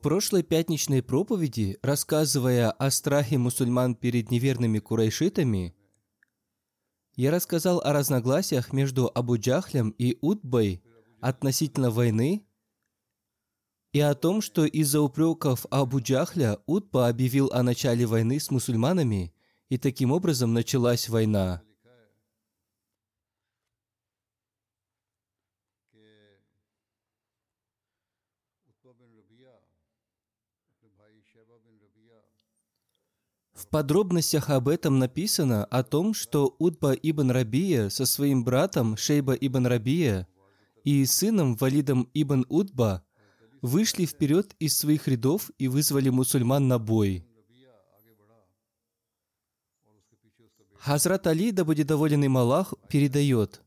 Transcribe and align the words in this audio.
Прошлой 0.00 0.42
пятничной 0.42 1.02
проповеди, 1.02 1.78
рассказывая 1.82 2.70
о 2.70 2.90
страхе 2.90 3.38
мусульман 3.38 3.94
перед 3.94 4.30
неверными 4.30 4.78
курайшитами, 4.78 5.74
я 7.16 7.30
рассказал 7.30 7.80
о 7.80 7.92
разногласиях 7.92 8.72
между 8.72 9.10
Абу 9.14 9.36
Джахлем 9.36 9.90
и 9.90 10.16
Утбой 10.20 10.82
относительно 11.20 11.90
войны 11.90 12.46
и 13.92 14.00
о 14.00 14.14
том, 14.14 14.40
что 14.40 14.64
из-за 14.64 15.00
упреков 15.00 15.66
Абу 15.70 16.00
Джахля 16.00 16.58
Утба 16.66 17.08
объявил 17.08 17.50
о 17.52 17.62
начале 17.62 18.06
войны 18.06 18.38
с 18.38 18.50
мусульманами, 18.50 19.34
и 19.68 19.78
таким 19.78 20.12
образом 20.12 20.52
началась 20.52 21.08
война. 21.08 21.62
В 33.60 33.66
подробностях 33.66 34.48
об 34.48 34.68
этом 34.68 34.98
написано 34.98 35.66
о 35.66 35.82
том, 35.82 36.14
что 36.14 36.56
Утба 36.58 36.94
ибн 36.94 37.30
Рабия 37.30 37.90
со 37.90 38.06
своим 38.06 38.42
братом 38.42 38.96
Шейба 38.96 39.34
ибн 39.34 39.66
Рабия 39.66 40.26
и 40.82 41.04
сыном 41.04 41.56
Валидом 41.56 42.08
ибн 42.14 42.46
Утба 42.48 43.04
вышли 43.60 44.06
вперед 44.06 44.56
из 44.60 44.78
своих 44.78 45.08
рядов 45.08 45.50
и 45.58 45.68
вызвали 45.68 46.08
мусульман 46.08 46.68
на 46.68 46.78
бой. 46.78 47.26
Хазрат 50.78 51.26
Али, 51.26 51.52
да 51.52 51.66
будет 51.66 51.86
доволен 51.86 52.24
им 52.24 52.38
Аллах, 52.38 52.72
передает. 52.88 53.62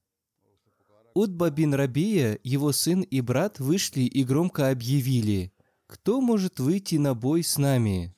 Утба 1.13 1.51
бин 1.51 1.75
Рабия, 1.75 2.39
его 2.43 2.71
сын 2.71 3.01
и 3.01 3.21
брат 3.21 3.59
вышли 3.59 4.01
и 4.01 4.23
громко 4.23 4.71
объявили, 4.71 5.53
«Кто 5.85 6.19
может 6.19 6.59
выйти 6.59 6.95
на 6.95 7.13
бой 7.13 7.43
с 7.43 7.59
нами?» 7.59 8.15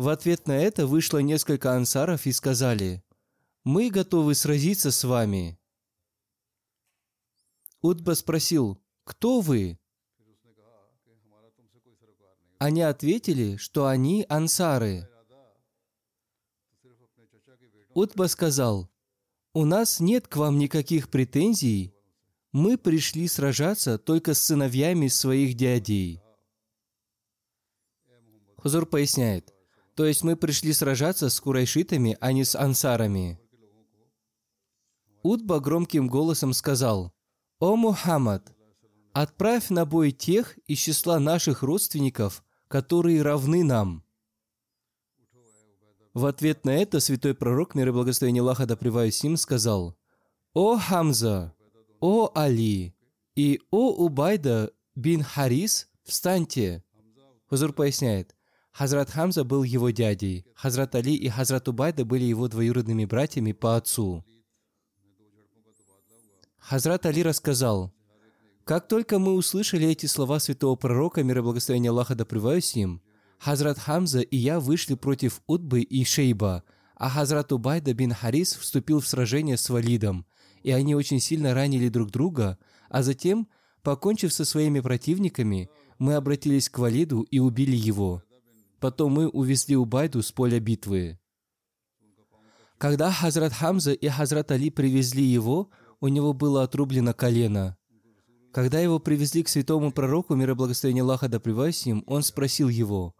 В 0.00 0.08
ответ 0.08 0.46
на 0.46 0.56
это 0.56 0.86
вышло 0.86 1.18
несколько 1.18 1.74
ансаров 1.74 2.24
и 2.24 2.32
сказали, 2.32 3.04
«Мы 3.64 3.90
готовы 3.90 4.34
сразиться 4.34 4.92
с 4.92 5.04
вами». 5.04 5.60
Утба 7.82 8.14
спросил, 8.14 8.80
«Кто 9.04 9.40
вы?» 9.42 9.78
Они 12.58 12.80
ответили, 12.80 13.56
что 13.56 13.88
они 13.88 14.24
ансары. 14.30 15.06
Утба 17.92 18.28
сказал, 18.28 18.90
«У 19.52 19.66
нас 19.66 20.00
нет 20.00 20.28
к 20.28 20.36
вам 20.36 20.56
никаких 20.56 21.10
претензий. 21.10 21.94
Мы 22.52 22.78
пришли 22.78 23.28
сражаться 23.28 23.98
только 23.98 24.32
с 24.32 24.40
сыновьями 24.40 25.08
своих 25.08 25.56
дядей». 25.56 26.22
Хузур 28.56 28.86
поясняет, 28.86 29.54
то 30.00 30.06
есть 30.06 30.24
мы 30.24 30.34
пришли 30.34 30.72
сражаться 30.72 31.28
с 31.28 31.38
курайшитами, 31.38 32.16
а 32.22 32.32
не 32.32 32.44
с 32.46 32.54
ансарами. 32.54 33.38
Утба 35.22 35.60
громким 35.60 36.08
голосом 36.08 36.54
сказал, 36.54 37.12
«О 37.58 37.76
Мухаммад, 37.76 38.56
отправь 39.12 39.68
на 39.68 39.84
бой 39.84 40.12
тех 40.12 40.56
из 40.66 40.78
числа 40.78 41.20
наших 41.20 41.62
родственников, 41.62 42.42
которые 42.66 43.20
равны 43.20 43.62
нам». 43.62 44.02
В 46.14 46.24
ответ 46.24 46.64
на 46.64 46.70
это 46.70 46.98
святой 46.98 47.34
пророк, 47.34 47.74
мир 47.74 47.88
и 47.88 47.92
благословение 47.92 48.40
Аллаха 48.40 48.64
да 48.64 48.78
с 49.10 49.22
ним, 49.22 49.36
сказал, 49.36 49.98
«О 50.54 50.78
Хамза, 50.78 51.54
о 52.00 52.30
Али 52.34 52.96
и 53.36 53.60
о 53.70 53.90
Убайда 54.02 54.72
бин 54.94 55.22
Харис, 55.22 55.90
встаньте!» 56.04 56.82
Хузур 57.50 57.74
поясняет, 57.74 58.34
Хазрат 58.80 59.10
Хамза 59.10 59.44
был 59.44 59.62
его 59.62 59.90
дядей, 59.90 60.46
Хазрат 60.54 60.94
Али 60.94 61.14
и 61.14 61.28
Хазрат 61.28 61.68
Убайда 61.68 62.06
были 62.06 62.24
его 62.24 62.48
двоюродными 62.48 63.04
братьями 63.04 63.52
по 63.52 63.76
отцу. 63.76 64.24
Хазрат 66.58 67.04
Али 67.04 67.22
рассказал, 67.22 67.92
как 68.64 68.88
только 68.88 69.18
мы 69.18 69.34
услышали 69.34 69.86
эти 69.86 70.06
слова 70.06 70.40
святого 70.40 70.76
пророка, 70.76 71.22
мир 71.22 71.40
и 71.40 71.42
благословение 71.42 71.90
Аллаха 71.90 72.14
да 72.14 72.24
с 72.24 72.74
ним, 72.74 73.02
Хазрат 73.38 73.78
Хамза 73.78 74.20
и 74.22 74.38
я 74.38 74.58
вышли 74.58 74.94
против 74.94 75.42
Утбы 75.46 75.82
и 75.82 76.02
Шейба, 76.02 76.64
а 76.94 77.10
Хазрат 77.10 77.52
Убайда 77.52 77.92
бин 77.92 78.14
Харис 78.14 78.54
вступил 78.54 79.00
в 79.00 79.06
сражение 79.06 79.58
с 79.58 79.68
Валидом, 79.68 80.24
и 80.62 80.70
они 80.70 80.94
очень 80.94 81.20
сильно 81.20 81.52
ранили 81.52 81.90
друг 81.90 82.10
друга, 82.10 82.56
а 82.88 83.02
затем, 83.02 83.46
покончив 83.82 84.32
со 84.32 84.46
своими 84.46 84.80
противниками, 84.80 85.68
мы 85.98 86.14
обратились 86.14 86.70
к 86.70 86.78
Валиду 86.78 87.20
и 87.24 87.40
убили 87.40 87.76
его. 87.76 88.22
Потом 88.80 89.12
мы 89.12 89.28
увезли 89.28 89.76
Убайду 89.76 90.22
с 90.22 90.32
поля 90.32 90.58
битвы. 90.58 91.20
Когда 92.78 93.12
Хазрат 93.12 93.52
Хамза 93.52 93.92
и 93.92 94.08
Хазрат 94.08 94.50
Али 94.50 94.70
привезли 94.70 95.22
его, 95.22 95.70
у 96.00 96.08
него 96.08 96.32
было 96.32 96.62
отрублено 96.62 97.12
колено. 97.12 97.76
Когда 98.52 98.80
его 98.80 98.98
привезли 98.98 99.42
к 99.42 99.48
святому 99.48 99.92
пророку, 99.92 100.34
мир 100.34 100.50
и 100.50 100.54
благословение 100.54 101.02
Аллаха 101.02 101.28
да 101.28 101.38
с 101.70 101.86
ним, 101.86 102.02
он 102.06 102.22
спросил 102.22 102.68
его, 102.70 103.14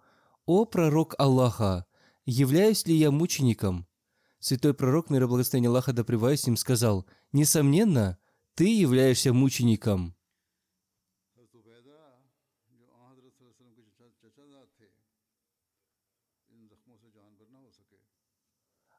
«О 0.47 0.65
пророк 0.65 1.15
Аллаха, 1.19 1.85
являюсь 2.25 2.87
ли 2.87 2.97
я 2.97 3.11
мучеником?» 3.11 3.87
Святой 4.39 4.73
пророк, 4.73 5.11
мир 5.11 5.25
и 5.25 5.27
благословение 5.27 5.69
Аллаха 5.69 5.93
да 5.93 6.03
с 6.03 6.47
ним, 6.47 6.57
сказал, 6.57 7.07
«Несомненно, 7.33 8.19
ты 8.55 8.75
являешься 8.75 9.35
мучеником». 9.35 10.17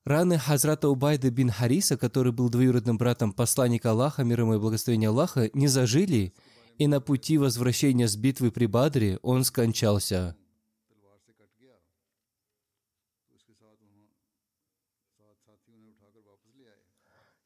Раны 0.04 0.40
Хазрата 0.40 0.90
Убайда 0.90 1.30
бин 1.30 1.52
Хариса, 1.52 1.96
который 1.96 2.32
был 2.32 2.50
двоюродным 2.50 2.98
братом 2.98 3.34
посланника 3.34 3.92
Аллаха, 3.92 4.24
миром 4.24 4.52
и 4.52 4.58
благословения 4.58 5.10
Аллаха, 5.10 5.52
не 5.54 5.68
зажили, 5.68 6.34
и 6.80 6.88
на 6.88 7.00
пути 7.00 7.38
возвращения 7.38 8.08
с 8.08 8.16
битвы 8.16 8.52
при 8.52 8.66
Бадре 8.66 9.20
он 9.22 9.44
скончался. 9.44 10.36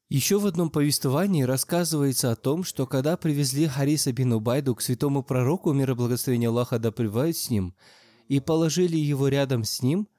Еще 0.08 0.38
в 0.38 0.46
одном 0.46 0.70
повествовании 0.70 1.42
рассказывается 1.42 2.30
о 2.30 2.36
том, 2.36 2.64
что 2.64 2.86
когда 2.86 3.18
привезли 3.18 3.66
Хариса 3.66 4.12
бин 4.12 4.32
Убайду 4.32 4.74
к 4.74 4.80
святому 4.80 5.22
пророку, 5.22 5.72
мир 5.74 5.90
и 5.90 5.94
благословения 5.94 6.48
Аллаха 6.48 6.78
да 6.78 6.90
с 6.90 7.50
ним, 7.50 7.74
и 8.28 8.40
положили 8.40 8.96
его 8.96 9.28
рядом 9.28 9.64
с 9.64 9.82
ним– 9.82 10.08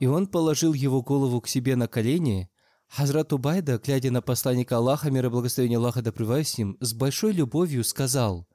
и 0.00 0.06
он 0.06 0.26
положил 0.26 0.72
его 0.72 1.02
голову 1.02 1.40
к 1.40 1.46
себе 1.46 1.76
на 1.76 1.86
колени, 1.86 2.50
Хазрат 2.88 3.32
Убайда, 3.32 3.78
глядя 3.78 4.10
на 4.10 4.20
посланника 4.20 4.78
Аллаха, 4.78 5.10
мир 5.10 5.26
и 5.26 5.28
благословение 5.28 5.76
Аллаха 5.78 6.02
да 6.02 6.10
с 6.42 6.58
ним, 6.58 6.76
с 6.80 6.92
большой 6.92 7.32
любовью 7.32 7.84
сказал, 7.84 8.48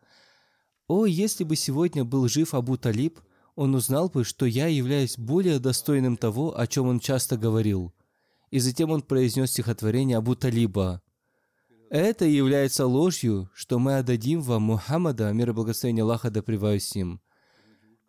«О, 0.88 1.06
если 1.06 1.46
бы 1.46 1.56
сегодня 1.56 2.04
был 2.04 2.28
жив 2.28 2.54
Абу 2.54 2.76
Талиб, 2.78 3.22
он 3.56 3.76
узнал 3.76 4.10
бы, 4.10 4.26
что 4.26 4.46
я 4.46 4.68
являюсь 4.68 5.18
более 5.18 5.60
достойным 5.60 6.18
того, 6.18 6.60
о 6.60 6.68
чем 6.68 6.88
он 6.88 7.00
часто 7.00 7.38
говорил». 7.38 7.94
И 8.52 8.60
затем 8.60 8.92
он 8.92 9.02
произнес 9.02 9.52
стихотворение 9.52 10.18
Абу 10.18 10.36
Талиба. 10.36 11.02
«Это 11.90 12.26
является 12.26 12.88
ложью, 12.88 13.50
что 13.54 13.80
мы 13.80 13.98
отдадим 13.98 14.42
вам 14.42 14.64
Мухаммада, 14.64 15.32
мир 15.32 15.52
и 15.52 15.54
благословение 15.54 16.04
Аллаха 16.04 16.30
да 16.30 16.42
с 16.42 16.96
ним. 16.96 17.22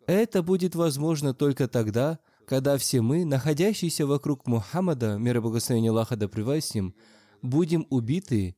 Это 0.07 0.41
будет 0.41 0.75
возможно 0.75 1.33
только 1.33 1.67
тогда, 1.67 2.19
когда 2.47 2.77
все 2.77 3.01
мы, 3.01 3.25
находящиеся 3.25 4.07
вокруг 4.07 4.47
Мухаммада, 4.47 5.17
мир 5.17 5.37
и 5.37 5.39
благословение 5.41 5.91
Аллаха 5.91 6.15
да 6.15 6.29
с 6.61 6.73
ним, 6.73 6.95
будем 7.41 7.85
убиты 7.89 8.55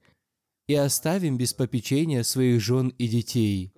и 0.67 0.75
оставим 0.75 1.37
без 1.37 1.55
попечения 1.55 2.21
своих 2.21 2.61
жен 2.61 2.89
и 2.89 3.07
детей. 3.07 3.73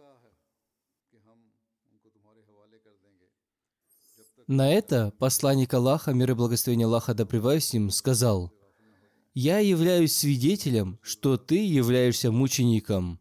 На 4.48 4.70
это 4.70 5.14
посланник 5.18 5.74
Аллаха, 5.74 6.12
мир 6.12 6.32
и 6.32 6.34
благословение 6.34 6.88
Аллаха 6.88 7.14
да 7.14 7.26
с 7.26 7.72
ним, 7.72 7.90
сказал, 7.90 8.52
«Я 9.34 9.60
являюсь 9.60 10.14
свидетелем, 10.14 11.00
что 11.02 11.38
ты 11.38 11.66
являешься 11.66 12.34
мучеником». 12.34 13.21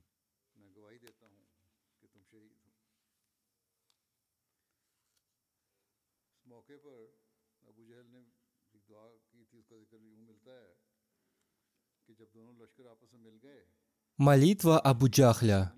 Молитва 14.22 14.78
Абу 14.78 15.08
Джахля 15.08 15.72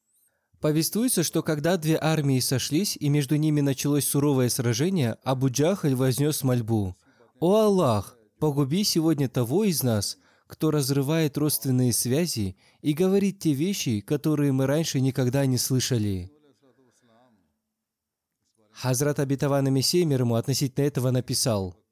–Повествуется, 0.60 1.22
что 1.22 1.42
когда 1.42 1.78
две 1.78 1.96
армии 1.98 2.40
сошлись 2.40 2.94
и 2.94 3.08
между 3.08 3.36
ними 3.36 3.62
началось 3.62 4.04
суровое 4.04 4.50
сражение, 4.50 5.16
Абу 5.24 5.48
Джахаль 5.48 5.94
вознес 5.94 6.42
мольбу. 6.42 6.94
«О 7.40 7.56
Аллах, 7.56 8.18
погуби 8.38 8.84
сегодня 8.84 9.30
того 9.30 9.64
из 9.64 9.82
нас, 9.82 10.18
кто 10.46 10.70
разрывает 10.70 11.38
родственные 11.38 11.94
связи 11.94 12.54
и 12.82 12.92
говорит 12.92 13.38
те 13.38 13.54
вещи, 13.54 14.00
которые 14.02 14.52
мы 14.52 14.66
раньше 14.66 15.00
никогда 15.00 15.46
не 15.46 15.56
слышали». 15.56 16.30
Хазрат 18.72 19.20
Абитаван 19.20 19.72
Мессия 19.72 20.04
мир 20.04 20.20
ему 20.20 20.34
относительно 20.34 20.84
этого 20.84 21.10
написал– 21.12 21.74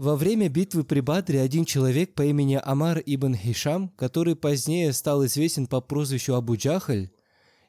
во 0.00 0.16
время 0.16 0.48
битвы 0.48 0.82
при 0.82 1.00
Бадре 1.00 1.42
один 1.42 1.66
человек 1.66 2.14
по 2.14 2.22
имени 2.22 2.58
Амар 2.64 3.02
ибн 3.04 3.34
Хишам, 3.34 3.90
который 3.96 4.34
позднее 4.34 4.94
стал 4.94 5.26
известен 5.26 5.66
по 5.66 5.82
прозвищу 5.82 6.32
Абу 6.32 6.56
Джахаль, 6.56 7.10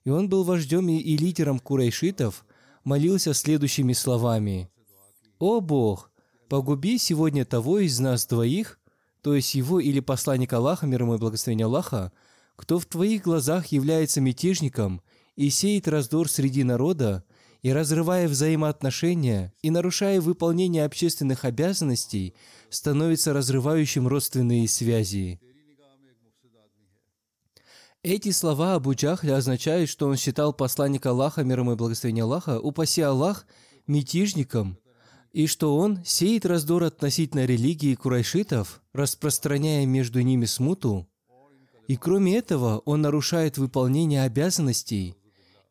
и 0.05 0.09
он 0.09 0.29
был 0.29 0.45
вождем 0.45 0.87
и 0.87 1.17
лидером 1.17 1.59
курайшитов, 1.59 2.45
молился 2.85 3.33
следующими 3.33 3.91
словами. 3.91 4.69
«О 5.39 5.59
Бог, 5.59 6.09
погуби 6.47 6.97
сегодня 6.99 7.43
того 7.43 7.79
из 7.79 7.99
нас 7.99 8.25
двоих, 8.25 8.79
то 9.21 9.35
есть 9.35 9.53
его 9.53 9.81
или 9.81 9.99
посланник 9.99 10.53
Аллаха, 10.53 10.87
мир 10.87 11.01
ему 11.01 11.15
и 11.15 11.17
благословение 11.17 11.65
Аллаха, 11.65 12.13
кто 12.55 12.79
в 12.79 12.85
твоих 12.85 13.23
глазах 13.23 13.73
является 13.73 14.21
мятежником 14.21 15.01
и 15.35 15.49
сеет 15.49 15.85
раздор 15.89 16.29
среди 16.29 16.63
народа, 16.63 17.25
и 17.61 17.71
разрывая 17.71 18.27
взаимоотношения 18.27 19.53
и 19.61 19.69
нарушая 19.69 20.19
выполнение 20.19 20.83
общественных 20.83 21.45
обязанностей, 21.45 22.33
становится 22.69 23.33
разрывающим 23.33 24.07
родственные 24.07 24.67
связи. 24.67 25.39
Эти 28.03 28.31
слова 28.31 28.73
Абу 28.75 28.95
Джахля 28.95 29.37
означают, 29.37 29.87
что 29.87 30.07
он 30.07 30.17
считал 30.17 30.53
посланника 30.53 31.11
Аллаха, 31.11 31.43
миром 31.43 31.71
и 31.71 31.75
благословения 31.75 32.23
Аллаха, 32.23 32.59
упаси 32.59 33.01
Аллах, 33.01 33.45
мятежником, 33.85 34.79
и 35.33 35.45
что 35.45 35.77
он 35.77 36.03
сеет 36.03 36.47
раздор 36.47 36.83
относительно 36.83 37.45
религии 37.45 37.93
курайшитов, 37.93 38.81
распространяя 38.91 39.85
между 39.85 40.21
ними 40.21 40.45
смуту, 40.45 41.07
и 41.87 41.95
кроме 41.95 42.37
этого 42.37 42.79
он 42.85 43.01
нарушает 43.01 43.59
выполнение 43.59 44.23
обязанностей– 44.23 45.15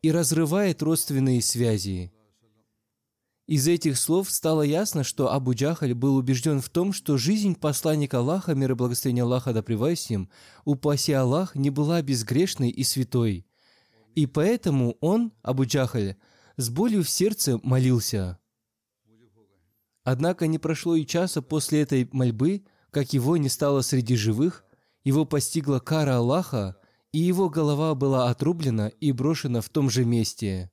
и 0.01 0.11
разрывает 0.11 0.81
родственные 0.81 1.41
связи. 1.41 2.11
Из 3.47 3.67
этих 3.67 3.97
слов 3.97 4.29
стало 4.31 4.61
ясно, 4.61 5.03
что 5.03 5.33
Абу 5.33 5.53
Джахаль 5.53 5.93
был 5.93 6.15
убежден 6.15 6.61
в 6.61 6.69
том, 6.69 6.93
что 6.93 7.17
жизнь 7.17 7.55
посланника 7.55 8.19
Аллаха, 8.19 8.55
мир 8.55 8.71
и 8.71 8.75
благословение 8.75 9.23
Аллаха 9.23 9.51
да 9.51 9.61
с 9.61 10.09
ним, 10.09 10.29
упаси 10.63 11.11
Аллах, 11.11 11.55
не 11.55 11.69
была 11.69 12.01
безгрешной 12.01 12.69
и 12.69 12.83
святой. 12.83 13.45
И 14.15 14.25
поэтому 14.25 14.97
он, 15.01 15.33
Абу 15.41 15.65
Джахаль, 15.65 16.15
с 16.57 16.69
болью 16.69 17.03
в 17.03 17.09
сердце 17.09 17.59
молился. 17.63 18.39
Однако 20.03 20.47
не 20.47 20.57
прошло 20.57 20.95
и 20.95 21.05
часа 21.05 21.41
после 21.41 21.81
этой 21.81 22.07
мольбы, 22.11 22.63
как 22.89 23.13
его 23.13 23.37
не 23.37 23.49
стало 23.49 23.81
среди 23.81 24.15
живых, 24.15 24.63
его 25.03 25.25
постигла 25.25 25.79
кара 25.79 26.17
Аллаха, 26.17 26.77
и 27.11 27.19
его 27.19 27.49
голова 27.49 27.93
была 27.95 28.29
отрублена 28.29 28.87
и 28.87 29.11
брошена 29.11 29.61
в 29.61 29.69
том 29.69 29.89
же 29.89 30.05
месте. 30.05 30.71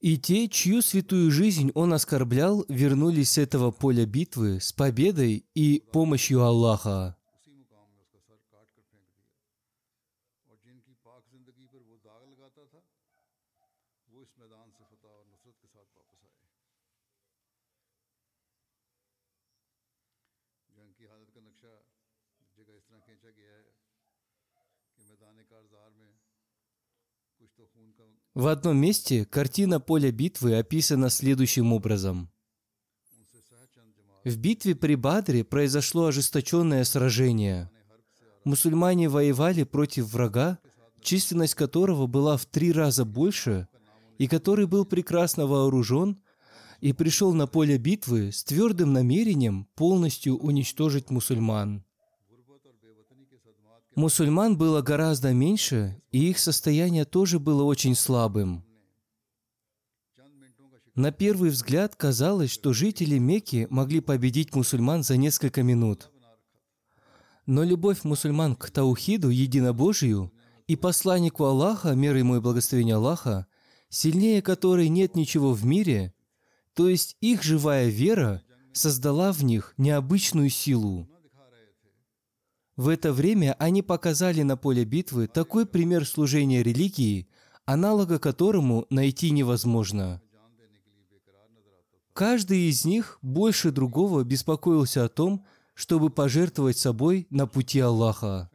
И 0.00 0.16
те, 0.16 0.48
чью 0.48 0.80
святую 0.80 1.32
жизнь 1.32 1.72
он 1.74 1.92
оскорблял, 1.92 2.64
вернулись 2.68 3.32
с 3.32 3.38
этого 3.38 3.72
поля 3.72 4.06
битвы 4.06 4.60
с 4.60 4.72
победой 4.72 5.44
и 5.54 5.82
помощью 5.92 6.42
Аллаха. 6.42 7.17
В 28.38 28.46
одном 28.46 28.76
месте 28.76 29.24
картина 29.24 29.80
поля 29.80 30.12
битвы 30.12 30.56
описана 30.56 31.10
следующим 31.10 31.72
образом. 31.72 32.30
В 34.24 34.36
битве 34.36 34.76
при 34.76 34.94
Бадре 34.94 35.42
произошло 35.42 36.06
ожесточенное 36.06 36.84
сражение. 36.84 37.68
Мусульмане 38.44 39.08
воевали 39.08 39.64
против 39.64 40.12
врага, 40.12 40.60
численность 41.02 41.56
которого 41.56 42.06
была 42.06 42.36
в 42.36 42.46
три 42.46 42.70
раза 42.70 43.04
больше, 43.04 43.66
и 44.18 44.28
который 44.28 44.68
был 44.68 44.84
прекрасно 44.84 45.48
вооружен 45.48 46.22
и 46.80 46.92
пришел 46.92 47.34
на 47.34 47.48
поле 47.48 47.76
битвы 47.76 48.30
с 48.30 48.44
твердым 48.44 48.92
намерением 48.92 49.66
полностью 49.74 50.38
уничтожить 50.38 51.10
мусульман. 51.10 51.82
Мусульман 53.98 54.56
было 54.56 54.80
гораздо 54.80 55.32
меньше, 55.32 56.00
и 56.12 56.30
их 56.30 56.38
состояние 56.38 57.04
тоже 57.04 57.40
было 57.40 57.64
очень 57.64 57.96
слабым. 57.96 58.64
На 60.94 61.10
первый 61.10 61.50
взгляд 61.50 61.96
казалось, 61.96 62.52
что 62.52 62.72
жители 62.72 63.18
Мекки 63.18 63.66
могли 63.70 63.98
победить 63.98 64.54
мусульман 64.54 65.02
за 65.02 65.16
несколько 65.16 65.64
минут. 65.64 66.12
Но 67.44 67.64
любовь 67.64 68.04
мусульман 68.04 68.54
к 68.54 68.70
Таухиду, 68.70 69.30
единобожию, 69.30 70.32
и 70.68 70.76
посланнику 70.76 71.42
Аллаха, 71.42 71.96
мир 71.96 72.14
ему 72.14 72.36
и 72.36 72.40
благословение 72.40 72.94
Аллаха, 72.94 73.48
сильнее 73.88 74.42
которой 74.42 74.88
нет 74.88 75.16
ничего 75.16 75.52
в 75.52 75.64
мире, 75.64 76.14
то 76.72 76.88
есть 76.88 77.16
их 77.20 77.42
живая 77.42 77.88
вера 77.88 78.44
создала 78.72 79.32
в 79.32 79.42
них 79.42 79.74
необычную 79.76 80.50
силу. 80.50 81.08
В 82.78 82.86
это 82.90 83.12
время 83.12 83.56
они 83.58 83.82
показали 83.82 84.42
на 84.42 84.56
поле 84.56 84.84
битвы 84.84 85.26
такой 85.26 85.66
пример 85.66 86.06
служения 86.06 86.62
религии, 86.62 87.28
аналога 87.64 88.20
которому 88.20 88.86
найти 88.88 89.32
невозможно. 89.32 90.22
Каждый 92.12 92.68
из 92.68 92.84
них 92.84 93.18
больше 93.20 93.72
другого 93.72 94.22
беспокоился 94.22 95.04
о 95.04 95.08
том, 95.08 95.44
чтобы 95.74 96.08
пожертвовать 96.08 96.78
собой 96.78 97.26
на 97.30 97.48
пути 97.48 97.80
Аллаха. 97.80 98.48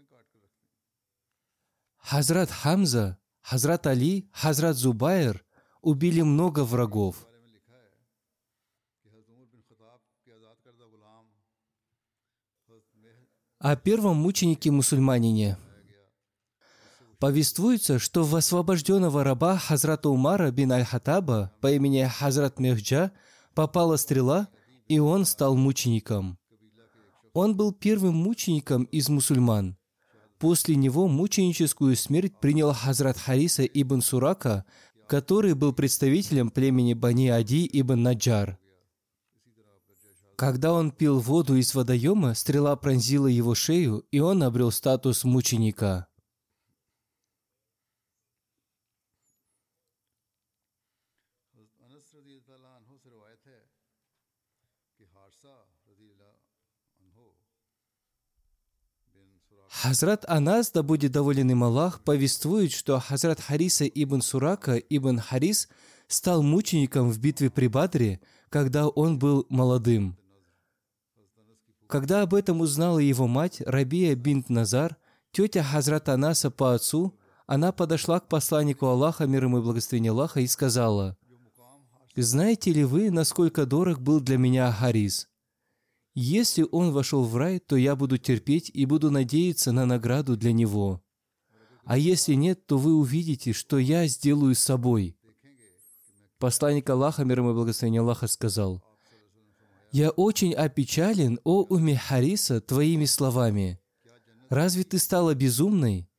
Хазрат 1.98 2.50
Хамза, 2.50 3.18
Хазрат 3.42 3.88
Али, 3.88 4.30
Хазрат 4.32 4.78
Зубайр 4.78 5.44
убили 5.82 6.22
много 6.22 6.64
врагов. 6.64 7.28
О 13.64 13.78
первом 13.78 14.18
мученике-мусульманине. 14.18 15.58
Повествуется, 17.18 17.98
что 17.98 18.26
в 18.26 18.36
освобожденного 18.36 19.24
раба 19.24 19.58
Хазрата 19.58 20.10
Умара 20.10 20.52
бин 20.52 20.74
Аль-Хатаба 20.74 21.54
по 21.62 21.72
имени 21.72 22.04
Хазрат 22.04 22.60
Мехджа 22.60 23.14
попала 23.56 23.96
стрела, 23.96 24.50
и 24.90 25.00
он 25.00 25.24
стал 25.24 25.56
мучеником. 25.56 26.38
Он 27.32 27.56
был 27.56 27.72
первым 27.72 28.16
мучеником 28.16 28.84
из 28.84 29.08
мусульман. 29.08 29.78
После 30.40 30.76
него 30.76 31.08
мученическую 31.08 31.96
смерть 31.96 32.34
принял 32.42 32.74
Хазрат 32.74 33.18
Хариса 33.18 33.64
ибн 33.64 34.02
Сурака, 34.02 34.66
который 35.08 35.54
был 35.54 35.72
представителем 35.72 36.50
племени 36.50 36.96
Бани 36.96 37.30
Ади 37.30 37.70
ибн 37.72 38.04
Наджар. 38.04 38.60
Когда 40.36 40.74
он 40.74 40.92
пил 40.92 41.20
воду 41.20 41.56
из 41.56 41.76
водоема, 41.76 42.34
стрела 42.34 42.76
пронзила 42.76 43.28
его 43.28 43.54
шею, 43.54 44.04
и 44.12 44.20
он 44.20 44.42
обрел 44.42 44.72
статус 44.72 45.24
мученика. 45.24 46.08
Хазрат 59.70 60.24
Анас, 60.30 60.72
да 60.72 60.82
будет 60.82 61.12
доволен 61.12 61.52
им 61.52 61.64
Аллах, 61.64 62.02
повествует, 62.04 62.72
что 62.72 63.00
Хазрат 63.00 63.42
Хариса 63.42 63.86
ибн 63.86 64.22
Сурака 64.22 64.78
ибн 64.78 65.20
Харис 65.20 65.68
стал 66.08 66.42
мучеником 66.42 67.12
в 67.12 67.20
битве 67.20 67.50
при 67.50 67.68
Бадре, 67.68 68.22
когда 68.50 68.88
он 68.88 69.20
был 69.20 69.46
молодым– 69.50 70.18
когда 71.94 72.24
об 72.24 72.34
этом 72.34 72.62
узнала 72.62 72.98
его 72.98 73.28
мать, 73.28 73.62
Рабия 73.68 74.16
бинт 74.16 74.50
Назар, 74.50 74.98
тетя 75.32 75.62
Хазрата 75.62 76.16
Анаса 76.16 76.50
по 76.50 76.74
отцу, 76.74 77.14
она 77.46 77.72
подошла 77.72 78.20
к 78.20 78.28
посланнику 78.28 78.88
Аллаха, 78.88 79.28
мир 79.28 79.44
ему 79.44 79.60
и 79.60 79.62
благословение 79.62 80.10
Аллаха, 80.10 80.40
и 80.40 80.48
сказала, 80.48 81.16
«Знаете 82.16 82.74
ли 82.74 82.84
вы, 82.84 83.12
насколько 83.12 83.68
дорог 83.68 84.02
был 84.02 84.22
для 84.22 84.40
меня 84.40 84.72
Харис? 84.72 85.30
Если 86.16 86.66
он 86.72 86.94
вошел 86.94 87.26
в 87.26 87.38
рай, 87.38 87.60
то 87.60 87.76
я 87.76 87.96
буду 87.96 88.18
терпеть 88.18 88.72
и 88.74 88.88
буду 88.88 89.12
надеяться 89.12 89.72
на 89.72 89.86
награду 89.86 90.36
для 90.36 90.52
него. 90.52 91.04
А 91.86 92.00
если 92.00 92.34
нет, 92.34 92.66
то 92.66 92.80
вы 92.80 92.96
увидите, 92.96 93.54
что 93.54 93.78
я 93.78 94.08
сделаю 94.08 94.56
с 94.56 94.60
собой». 94.60 95.16
Посланник 96.40 96.90
Аллаха, 96.90 97.24
мир 97.24 97.42
ему 97.42 97.52
и 97.52 97.54
благословение 97.54 98.02
Аллаха, 98.02 98.26
сказал, 98.26 98.84
«Я 99.94 100.10
очень 100.10 100.56
опечален, 100.56 101.40
о 101.44 101.62
уме 101.62 101.96
Хариса, 101.96 102.60
твоими 102.60 103.06
словами. 103.06 103.80
Разве 104.50 104.84
ты 104.84 104.98
стала 104.98 105.36
безумной? 105.36 106.10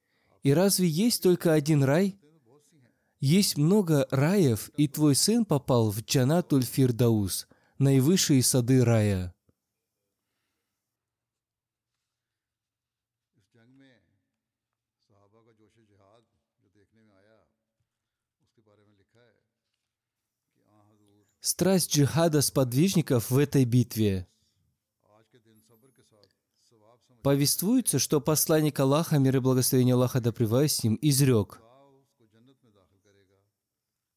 И 0.45 0.55
разве 0.55 0.87
есть 0.87 1.25
только 1.25 1.53
один 1.53 1.83
рай? 1.83 2.17
Есть 3.19 3.57
много 3.57 4.07
раев, 4.13 4.71
и 4.77 4.87
твой 4.87 5.17
сын 5.17 5.45
попал 5.45 5.91
в 5.91 6.03
Джанатуль 6.03 6.63
Фирдаус, 6.65 7.49
наивысшие 7.79 8.45
сады 8.45 8.85
рая». 8.85 9.34
страсть 21.45 21.95
джихада 21.95 22.41
сподвижников 22.41 23.31
в 23.31 23.37
этой 23.37 23.67
битве. 23.67 24.27
Повествуется, 27.23 27.99
что 27.99 28.21
посланник 28.21 28.81
Аллаха, 28.81 29.19
мир 29.19 29.37
и 29.37 29.41
благословение 29.41 29.95
Аллаха, 29.95 30.21
да 30.21 30.33
с 30.33 30.83
ним, 30.83 30.99
изрек. 31.03 31.61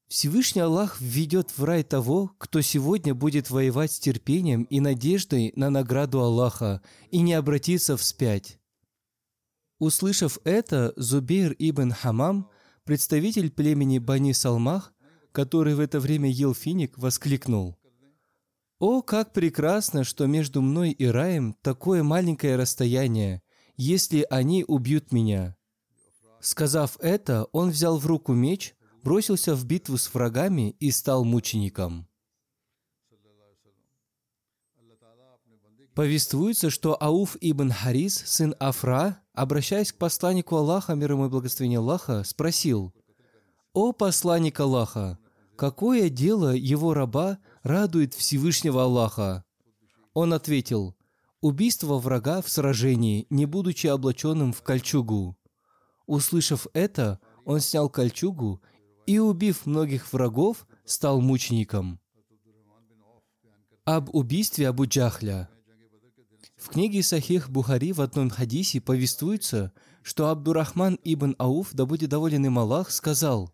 Всевышний 0.07 0.61
Аллах 0.61 1.01
введет 1.01 1.57
в 1.57 1.63
рай 1.65 1.83
того, 1.83 2.31
кто 2.37 2.61
сегодня 2.61 3.13
будет 3.13 3.49
воевать 3.49 3.91
с 3.91 3.99
терпением 3.99 4.63
и 4.63 4.79
надеждой 4.79 5.51
на 5.57 5.69
награду 5.69 6.21
Аллаха 6.21 6.81
и 7.11 7.19
не 7.19 7.33
обратится 7.33 7.97
вспять. 7.97 8.57
Услышав 9.79 10.39
это, 10.45 10.93
Зубейр 10.95 11.53
ибн 11.59 11.91
Хамам, 11.91 12.49
представитель 12.85 13.51
племени 13.51 13.99
Бани 13.99 14.31
Салмах, 14.31 14.93
который 15.37 15.75
в 15.75 15.79
это 15.79 15.99
время 15.99 16.31
ел 16.31 16.55
финик, 16.55 16.97
воскликнул. 16.97 17.77
«О, 18.79 19.03
как 19.03 19.33
прекрасно, 19.33 20.03
что 20.03 20.25
между 20.25 20.63
мной 20.63 20.89
и 20.89 21.05
раем 21.05 21.55
такое 21.61 22.01
маленькое 22.01 22.55
расстояние, 22.55 23.43
если 23.75 24.25
они 24.31 24.65
убьют 24.67 25.11
меня!» 25.11 25.55
Сказав 26.39 26.97
это, 27.01 27.45
он 27.51 27.69
взял 27.69 27.99
в 27.99 28.07
руку 28.07 28.33
меч, 28.33 28.75
бросился 29.03 29.53
в 29.53 29.63
битву 29.63 29.97
с 29.97 30.11
врагами 30.11 30.71
и 30.79 30.89
стал 30.89 31.23
мучеником. 31.23 32.07
Повествуется, 35.93 36.71
что 36.71 36.97
Ауф 36.99 37.37
ибн 37.41 37.69
Харис, 37.69 38.23
сын 38.25 38.55
Афра, 38.59 39.21
обращаясь 39.33 39.91
к 39.91 39.99
посланнику 39.99 40.55
Аллаха, 40.55 40.95
мир 40.95 41.11
ему 41.11 41.27
и 41.27 41.29
благословение 41.29 41.77
Аллаха, 41.77 42.23
спросил, 42.23 42.91
«О 43.73 43.91
посланник 43.91 44.59
Аллаха, 44.59 45.19
какое 45.57 46.09
дело 46.09 46.53
его 46.55 46.93
раба 46.93 47.39
радует 47.63 48.13
Всевышнего 48.13 48.83
Аллаха?» 48.83 49.43
Он 50.13 50.33
ответил, 50.33 50.95
«Убийство 51.41 51.97
врага 51.97 52.41
в 52.41 52.49
сражении, 52.49 53.27
не 53.29 53.45
будучи 53.45 53.87
облаченным 53.87 54.53
в 54.53 54.61
кольчугу». 54.61 55.37
Услышав 56.05 56.67
это, 56.73 57.19
он 57.43 57.59
снял 57.59 57.89
кольчугу 57.89 58.61
и, 59.05 59.19
убив 59.19 59.65
многих 59.65 60.13
врагов, 60.13 60.65
стал 60.85 61.21
мучеником. 61.21 61.99
Об 63.83 64.13
убийстве 64.15 64.69
Абу 64.69 64.85
Джахля. 64.85 65.49
В 66.57 66.69
книге 66.69 67.03
Сахих 67.03 67.49
Бухари 67.49 67.93
в 67.93 68.01
одном 68.01 68.29
хадисе 68.29 68.81
повествуется, 68.81 69.71
что 70.01 70.29
Абдурахман 70.29 70.99
ибн 71.03 71.35
Ауф, 71.37 71.69
да 71.73 71.85
будет 71.85 72.09
доволен 72.09 72.45
им 72.45 72.57
Аллах, 72.57 72.91
сказал, 72.91 73.51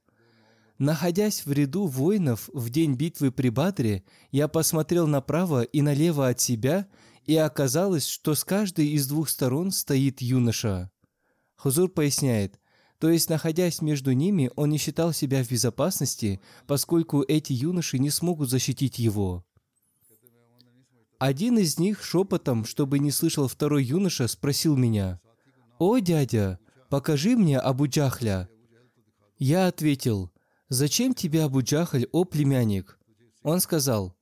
«Находясь 0.77 1.45
в 1.45 1.51
ряду 1.51 1.85
воинов 1.85 2.49
в 2.53 2.69
день 2.69 2.95
битвы 2.95 3.31
при 3.31 3.49
Бадре, 3.49 4.03
я 4.31 4.47
посмотрел 4.47 5.07
направо 5.07 5.63
и 5.63 5.81
налево 5.81 6.27
от 6.27 6.39
себя, 6.39 6.87
и 7.25 7.35
оказалось, 7.35 8.07
что 8.07 8.35
с 8.35 8.43
каждой 8.43 8.87
из 8.89 9.07
двух 9.07 9.29
сторон 9.29 9.71
стоит 9.71 10.21
юноша». 10.21 10.91
Хузур 11.55 11.89
поясняет, 11.89 12.59
то 12.99 13.09
есть, 13.09 13.29
находясь 13.29 13.81
между 13.81 14.13
ними, 14.13 14.49
он 14.55 14.69
не 14.69 14.77
считал 14.77 15.13
себя 15.13 15.43
в 15.43 15.49
безопасности, 15.49 16.39
поскольку 16.67 17.21
эти 17.21 17.53
юноши 17.53 17.99
не 17.99 18.09
смогут 18.09 18.49
защитить 18.49 18.97
его. 18.97 19.45
Один 21.19 21.57
из 21.57 21.79
них 21.79 22.03
шепотом, 22.03 22.65
чтобы 22.65 22.99
не 22.99 23.11
слышал 23.11 23.47
второй 23.47 23.83
юноша, 23.83 24.27
спросил 24.27 24.75
меня, 24.75 25.21
«О, 25.79 25.99
дядя, 25.99 26.59
покажи 26.89 27.37
мне 27.37 27.59
Абу 27.59 27.87
Джахля». 27.87 28.49
Я 29.37 29.67
ответил, 29.67 30.32
«Зачем 30.73 31.13
тебе 31.13 31.43
Абу 31.43 31.61
Джахль, 31.61 32.07
о 32.11 32.23
племянник?» 32.23 32.97
Он 33.43 33.59
сказал, 33.59 34.15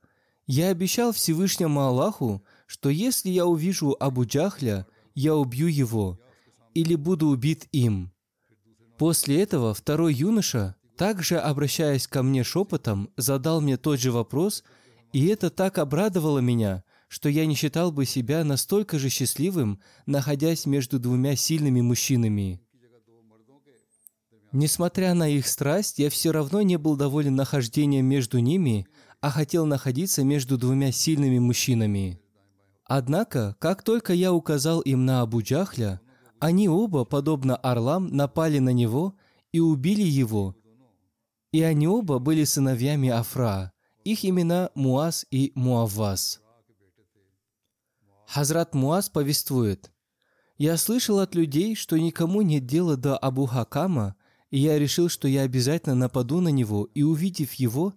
«Я 0.47 0.67
обещал 0.67 1.13
Всевышнему 1.13 1.79
Аллаху, 1.79 2.43
что 2.67 2.89
если 2.89 3.29
я 3.29 3.45
увижу 3.45 3.95
Абу 3.97 4.25
Джахля, 4.25 4.85
я 5.15 5.33
убью 5.33 5.67
его, 5.67 6.19
или 6.73 6.95
буду 6.95 7.27
убит 7.27 7.69
им». 7.71 8.11
После 8.97 9.41
этого 9.41 9.73
второй 9.73 10.13
юноша, 10.13 10.75
также 10.97 11.37
обращаясь 11.37 12.05
ко 12.05 12.21
мне 12.21 12.43
шепотом, 12.43 13.11
задал 13.15 13.61
мне 13.61 13.77
тот 13.77 14.01
же 14.01 14.11
вопрос, 14.11 14.65
и 15.13 15.27
это 15.27 15.51
так 15.51 15.77
обрадовало 15.77 16.39
меня, 16.39 16.83
что 17.07 17.29
я 17.29 17.45
не 17.45 17.55
считал 17.55 17.93
бы 17.93 18.05
себя 18.05 18.43
настолько 18.43 18.99
же 18.99 19.07
счастливым, 19.07 19.79
находясь 20.05 20.65
между 20.65 20.99
двумя 20.99 21.37
сильными 21.37 21.79
мужчинами. 21.79 22.59
Несмотря 24.53 25.13
на 25.13 25.29
их 25.29 25.47
страсть, 25.47 25.99
я 25.99 26.09
все 26.09 26.31
равно 26.31 26.61
не 26.61 26.77
был 26.77 26.97
доволен 26.97 27.35
нахождением 27.35 28.05
между 28.05 28.39
ними, 28.39 28.85
а 29.21 29.29
хотел 29.29 29.65
находиться 29.65 30.23
между 30.23 30.57
двумя 30.57 30.91
сильными 30.91 31.39
мужчинами. 31.39 32.19
Однако, 32.83 33.55
как 33.59 33.83
только 33.83 34.13
я 34.13 34.33
указал 34.33 34.81
им 34.81 35.05
на 35.05 35.21
Абу 35.21 35.41
Джахля, 35.41 36.01
они 36.39 36.67
оба, 36.67 37.05
подобно 37.05 37.55
орлам, 37.55 38.07
напали 38.07 38.59
на 38.59 38.73
него 38.73 39.15
и 39.53 39.59
убили 39.61 40.03
его. 40.03 40.55
И 41.53 41.61
они 41.61 41.87
оба 41.87 42.19
были 42.19 42.43
сыновьями 42.43 43.09
Афра. 43.09 43.71
Их 44.03 44.25
имена 44.25 44.71
Муаз 44.75 45.25
и 45.31 45.51
Муаввас. 45.55 46.41
Хазрат 48.27 48.73
Муаз 48.73 49.09
повествует, 49.09 49.91
«Я 50.57 50.77
слышал 50.77 51.19
от 51.19 51.35
людей, 51.35 51.75
что 51.75 51.97
никому 51.97 52.41
нет 52.41 52.65
дела 52.65 52.97
до 52.97 53.17
Абу 53.17 53.45
Хакама, 53.45 54.15
и 54.51 54.59
я 54.59 54.77
решил, 54.77 55.09
что 55.09 55.27
я 55.27 55.41
обязательно 55.41 55.95
нападу 55.95 56.41
на 56.41 56.49
него, 56.49 56.89
и 56.93 57.03
увидев 57.03 57.53
его, 57.53 57.93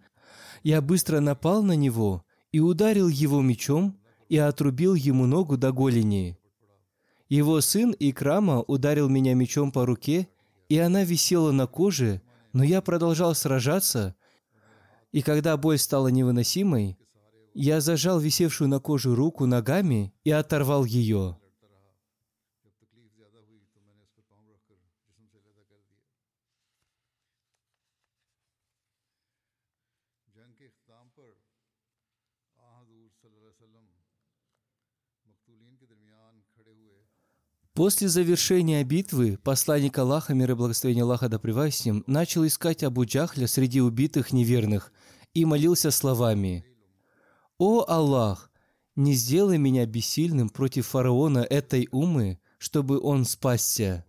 я 0.62 0.80
быстро 0.80 1.20
напал 1.20 1.62
на 1.62 1.76
него 1.76 2.24
и 2.52 2.60
ударил 2.60 3.08
его 3.08 3.42
мечом 3.42 3.98
и 4.28 4.38
отрубил 4.38 4.94
ему 4.94 5.26
ногу 5.26 5.58
до 5.58 5.72
голени. 5.72 6.38
Его 7.28 7.60
сын 7.60 7.94
Икрама 7.98 8.62
ударил 8.62 9.08
меня 9.08 9.34
мечом 9.34 9.72
по 9.72 9.84
руке, 9.84 10.28
и 10.68 10.78
она 10.78 11.04
висела 11.04 11.50
на 11.52 11.66
коже, 11.66 12.22
но 12.52 12.62
я 12.62 12.80
продолжал 12.80 13.34
сражаться, 13.34 14.14
и 15.12 15.22
когда 15.22 15.56
боль 15.56 15.78
стала 15.78 16.08
невыносимой, 16.08 16.98
я 17.54 17.80
зажал 17.80 18.18
висевшую 18.18 18.68
на 18.68 18.80
коже 18.80 19.14
руку 19.14 19.46
ногами 19.46 20.12
и 20.24 20.30
оторвал 20.30 20.84
ее. 20.84 21.36
После 37.74 38.06
завершения 38.06 38.84
битвы 38.84 39.36
посланник 39.42 39.98
Аллаха, 39.98 40.32
мир 40.32 40.52
и 40.52 40.54
благословение 40.54 41.02
Аллаха 41.02 41.28
да 41.28 41.40
с 41.42 41.84
ним, 41.84 42.04
начал 42.06 42.46
искать 42.46 42.84
Абу 42.84 43.04
Джахля 43.04 43.48
среди 43.48 43.80
убитых 43.80 44.32
неверных 44.32 44.92
и 45.34 45.44
молился 45.44 45.90
словами 45.90 46.64
«О 47.58 47.84
Аллах, 47.88 48.52
не 48.94 49.14
сделай 49.14 49.58
меня 49.58 49.86
бессильным 49.86 50.50
против 50.50 50.86
фараона 50.86 51.40
этой 51.40 51.88
умы, 51.90 52.38
чтобы 52.58 53.00
он 53.00 53.24
спасся». 53.24 54.04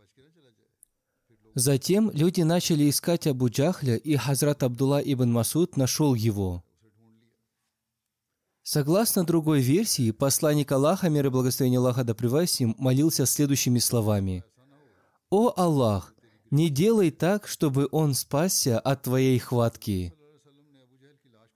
Затем 1.55 2.11
люди 2.11 2.41
начали 2.41 2.87
искать 2.87 3.25
Абу 3.25 3.49
Джахля, 3.49 3.95
и 3.95 4.15
Хазрат 4.15 4.61
Абдулла 4.61 5.01
ибн 5.03 5.31
Масуд 5.31 5.75
нашел 5.75 6.13
его. 6.13 6.63
Согласно 8.67 9.23
другой 9.23 9.61
версии, 9.61 10.09
посланник 10.09 10.71
Аллаха, 10.71 11.07
мир 11.07 11.27
и 11.27 11.29
благословение 11.29 11.77
Аллаха 11.77 12.03
да 12.03 12.15
ним, 12.59 12.75
молился 12.79 13.27
следующими 13.27 13.77
словами. 13.77 14.43
«О 15.29 15.53
Аллах, 15.55 16.15
не 16.49 16.69
делай 16.69 17.11
так, 17.11 17.47
чтобы 17.47 17.87
он 17.91 18.15
спасся 18.15 18.79
от 18.79 19.03
Твоей 19.03 19.37
хватки». 19.37 20.15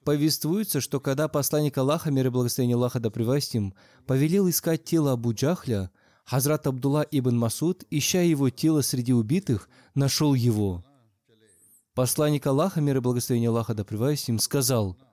Повествуется, 0.04 0.82
что 0.82 1.00
когда 1.00 1.28
посланник 1.28 1.80
Аллаха, 1.80 2.12
мир 2.12 2.28
и 2.28 2.30
благословение 2.30 2.76
Аллаха 2.76 3.00
да 3.00 3.10
ним, 3.54 3.74
повелел 4.06 4.48
искать 4.48 4.84
тело 4.84 5.14
Абу 5.14 5.34
Джахля, 5.34 5.90
Хазрат 6.26 6.68
Абдулла 6.68 7.02
ибн 7.10 7.36
Масуд, 7.36 7.86
ища 7.90 8.22
его 8.22 8.52
тело 8.52 8.82
среди 8.82 9.14
убитых, 9.14 9.68
нашел 9.96 10.36
его. 10.36 10.86
Посланник 11.96 12.46
Аллаха, 12.46 12.82
мир 12.82 12.98
и 12.98 13.00
благословение 13.00 13.50
Аллаха 13.50 13.74
да 13.74 13.84
ним, 14.28 14.38
сказал– 14.38 14.96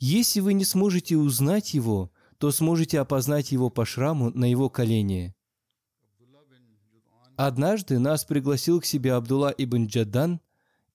если 0.00 0.40
вы 0.40 0.54
не 0.54 0.64
сможете 0.64 1.16
узнать 1.16 1.74
его, 1.74 2.10
то 2.38 2.50
сможете 2.50 3.00
опознать 3.00 3.52
его 3.52 3.68
по 3.68 3.84
шраму 3.84 4.30
на 4.30 4.50
его 4.50 4.70
колене. 4.70 5.34
Однажды 7.36 7.98
нас 7.98 8.24
пригласил 8.24 8.80
к 8.80 8.86
себе 8.86 9.12
Абдулла 9.12 9.54
ибн 9.56 9.86
Джаддан, 9.86 10.40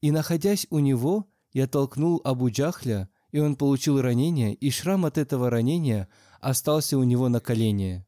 и, 0.02 0.12
находясь 0.12 0.68
у 0.72 0.80
него, 0.80 1.28
я 1.54 1.68
толкнул 1.68 2.20
Абу 2.24 2.50
Джахля, 2.50 3.10
и 3.32 3.40
он 3.40 3.56
получил 3.56 4.02
ранение, 4.02 4.54
и 4.54 4.70
шрам 4.72 5.06
от 5.06 5.18
этого 5.18 5.50
ранения 5.50 6.08
остался 6.42 6.98
у 6.98 7.04
него 7.04 7.30
на 7.30 7.40
колене. 7.40 8.06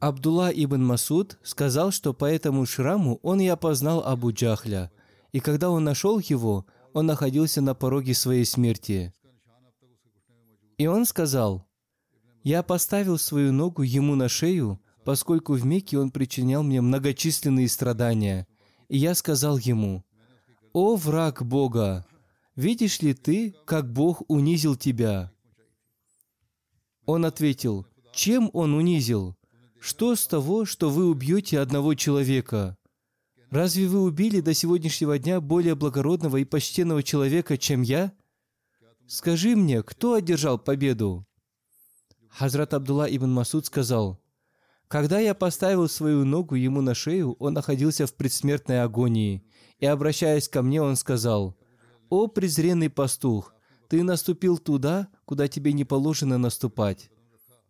Абдулла 0.00 0.50
ибн 0.52 0.84
Масуд 0.84 1.38
сказал, 1.42 1.90
что 1.90 2.14
по 2.14 2.24
этому 2.24 2.64
шраму 2.64 3.18
он 3.22 3.40
и 3.40 3.46
опознал 3.48 4.04
Абу 4.04 4.32
Джахля, 4.32 4.90
и 5.32 5.40
когда 5.40 5.70
он 5.70 5.82
нашел 5.82 6.20
его– 6.20 6.64
он 6.92 7.06
находился 7.06 7.60
на 7.60 7.74
пороге 7.74 8.14
своей 8.14 8.44
смерти. 8.44 9.12
И 10.78 10.86
он 10.86 11.04
сказал, 11.04 11.66
«Я 12.42 12.62
поставил 12.62 13.18
свою 13.18 13.52
ногу 13.52 13.82
ему 13.82 14.14
на 14.14 14.28
шею, 14.28 14.80
поскольку 15.04 15.54
в 15.54 15.64
Мекке 15.64 15.98
он 15.98 16.10
причинял 16.10 16.62
мне 16.62 16.80
многочисленные 16.80 17.68
страдания. 17.68 18.46
И 18.88 18.98
я 18.98 19.14
сказал 19.14 19.58
ему, 19.58 20.04
«О 20.72 20.96
враг 20.96 21.44
Бога, 21.44 22.06
видишь 22.56 23.00
ли 23.00 23.14
ты, 23.14 23.54
как 23.64 23.92
Бог 23.92 24.22
унизил 24.28 24.76
тебя?» 24.76 25.32
Он 27.06 27.24
ответил, 27.24 27.86
«Чем 28.12 28.50
он 28.52 28.74
унизил? 28.74 29.36
Что 29.80 30.14
с 30.14 30.26
того, 30.26 30.64
что 30.64 30.90
вы 30.90 31.08
убьете 31.08 31.60
одного 31.60 31.94
человека?» 31.94 32.76
Разве 33.50 33.88
вы 33.88 34.02
убили 34.02 34.40
до 34.40 34.54
сегодняшнего 34.54 35.18
дня 35.18 35.40
более 35.40 35.74
благородного 35.74 36.36
и 36.36 36.44
почтенного 36.44 37.02
человека, 37.02 37.58
чем 37.58 37.82
я? 37.82 38.12
Скажи 39.08 39.56
мне, 39.56 39.82
кто 39.82 40.14
одержал 40.14 40.56
победу?» 40.56 41.26
Хазрат 42.28 42.74
Абдулла 42.74 43.08
ибн 43.10 43.32
Масуд 43.32 43.66
сказал, 43.66 44.20
«Когда 44.86 45.18
я 45.18 45.34
поставил 45.34 45.88
свою 45.88 46.24
ногу 46.24 46.54
ему 46.54 46.80
на 46.80 46.94
шею, 46.94 47.32
он 47.40 47.54
находился 47.54 48.06
в 48.06 48.14
предсмертной 48.14 48.84
агонии, 48.84 49.42
и, 49.80 49.86
обращаясь 49.86 50.48
ко 50.48 50.62
мне, 50.62 50.80
он 50.80 50.94
сказал, 50.94 51.56
«О, 52.08 52.28
презренный 52.28 52.88
пастух, 52.88 53.52
ты 53.88 54.04
наступил 54.04 54.58
туда, 54.58 55.08
куда 55.24 55.48
тебе 55.48 55.72
не 55.72 55.84
положено 55.84 56.38
наступать». 56.38 57.10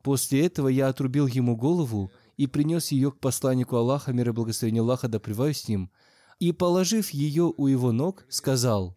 После 0.02 0.44
этого 0.44 0.68
я 0.68 0.88
отрубил 0.88 1.26
ему 1.26 1.56
голову 1.56 2.10
и 2.40 2.46
принес 2.46 2.90
ее 2.90 3.12
к 3.12 3.20
посланнику 3.20 3.76
Аллаха, 3.76 4.14
мир 4.14 4.30
и 4.30 4.32
благословение 4.32 4.80
Аллаха, 4.80 5.08
да 5.08 5.20
с 5.20 5.68
ним, 5.68 5.90
и, 6.38 6.52
положив 6.52 7.10
ее 7.10 7.52
у 7.54 7.66
его 7.66 7.92
ног, 7.92 8.24
сказал, 8.30 8.96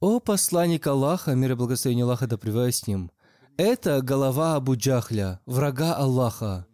«О 0.00 0.18
посланник 0.18 0.84
Аллаха, 0.88 1.36
мир 1.36 1.52
и 1.52 1.54
благословение 1.54 2.02
Аллаха, 2.02 2.26
да 2.26 2.36
с 2.36 2.86
ним, 2.88 3.12
это 3.56 4.02
голова 4.02 4.56
Абу 4.56 4.74
Джахля, 4.74 5.40
врага 5.46 5.94
Аллаха». 5.94 6.66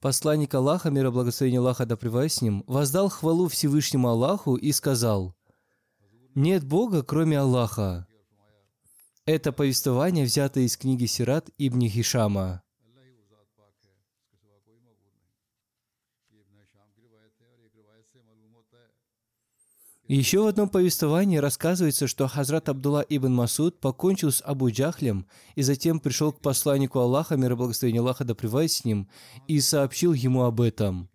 Посланник 0.00 0.52
Аллаха, 0.52 0.90
мир 0.90 1.06
и 1.06 1.10
благословение 1.10 1.60
Аллаха, 1.60 1.86
да 1.86 1.96
с 1.96 2.42
ним, 2.42 2.64
воздал 2.66 3.08
хвалу 3.08 3.48
Всевышнему 3.48 4.10
Аллаху 4.10 4.56
и 4.56 4.70
сказал, 4.72 5.34
«Нет 6.34 6.62
Бога, 6.62 7.02
кроме 7.02 7.38
Аллаха». 7.38 8.06
Это 9.24 9.50
повествование 9.50 10.26
взято 10.26 10.60
из 10.60 10.76
книги 10.76 11.06
Сират 11.06 11.48
Ибн 11.56 11.88
Хишама. 11.88 12.62
Еще 20.12 20.42
в 20.42 20.46
одном 20.46 20.68
повествовании 20.68 21.38
рассказывается, 21.38 22.06
что 22.06 22.28
Хазрат 22.28 22.68
Абдулла 22.68 23.00
ибн 23.00 23.32
Масуд 23.32 23.80
покончил 23.80 24.30
с 24.30 24.42
Абу 24.42 24.70
Джахлем 24.70 25.26
и 25.54 25.62
затем 25.62 26.00
пришел 26.00 26.32
к 26.32 26.40
посланнику 26.40 26.98
Аллаха, 26.98 27.38
мир 27.38 27.52
и 27.52 27.54
благословение 27.54 28.00
Аллаха 28.00 28.26
да 28.26 28.34
с 28.34 28.84
ним, 28.84 29.08
и 29.48 29.58
сообщил 29.58 30.12
ему 30.12 30.42
об 30.42 30.60
этом. 30.60 31.08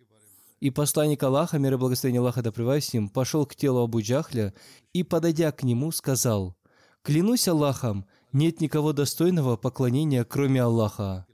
И 0.58 0.70
посланник 0.70 1.22
Аллаха, 1.22 1.60
мир 1.60 1.74
и 1.74 1.76
благословение 1.76 2.18
Аллаха 2.18 2.42
да 2.42 2.50
с 2.50 2.92
ним, 2.92 3.08
пошел 3.08 3.46
к 3.46 3.54
телу 3.54 3.84
Абу 3.84 4.00
Джахля 4.00 4.52
и, 4.92 5.04
подойдя 5.04 5.52
к 5.52 5.62
нему, 5.62 5.92
сказал, 5.92 6.56
«Клянусь 7.02 7.46
Аллахом, 7.46 8.04
нет 8.32 8.60
никого 8.60 8.92
достойного 8.92 9.56
поклонения, 9.56 10.24
кроме 10.24 10.60
Аллаха». 10.60 11.24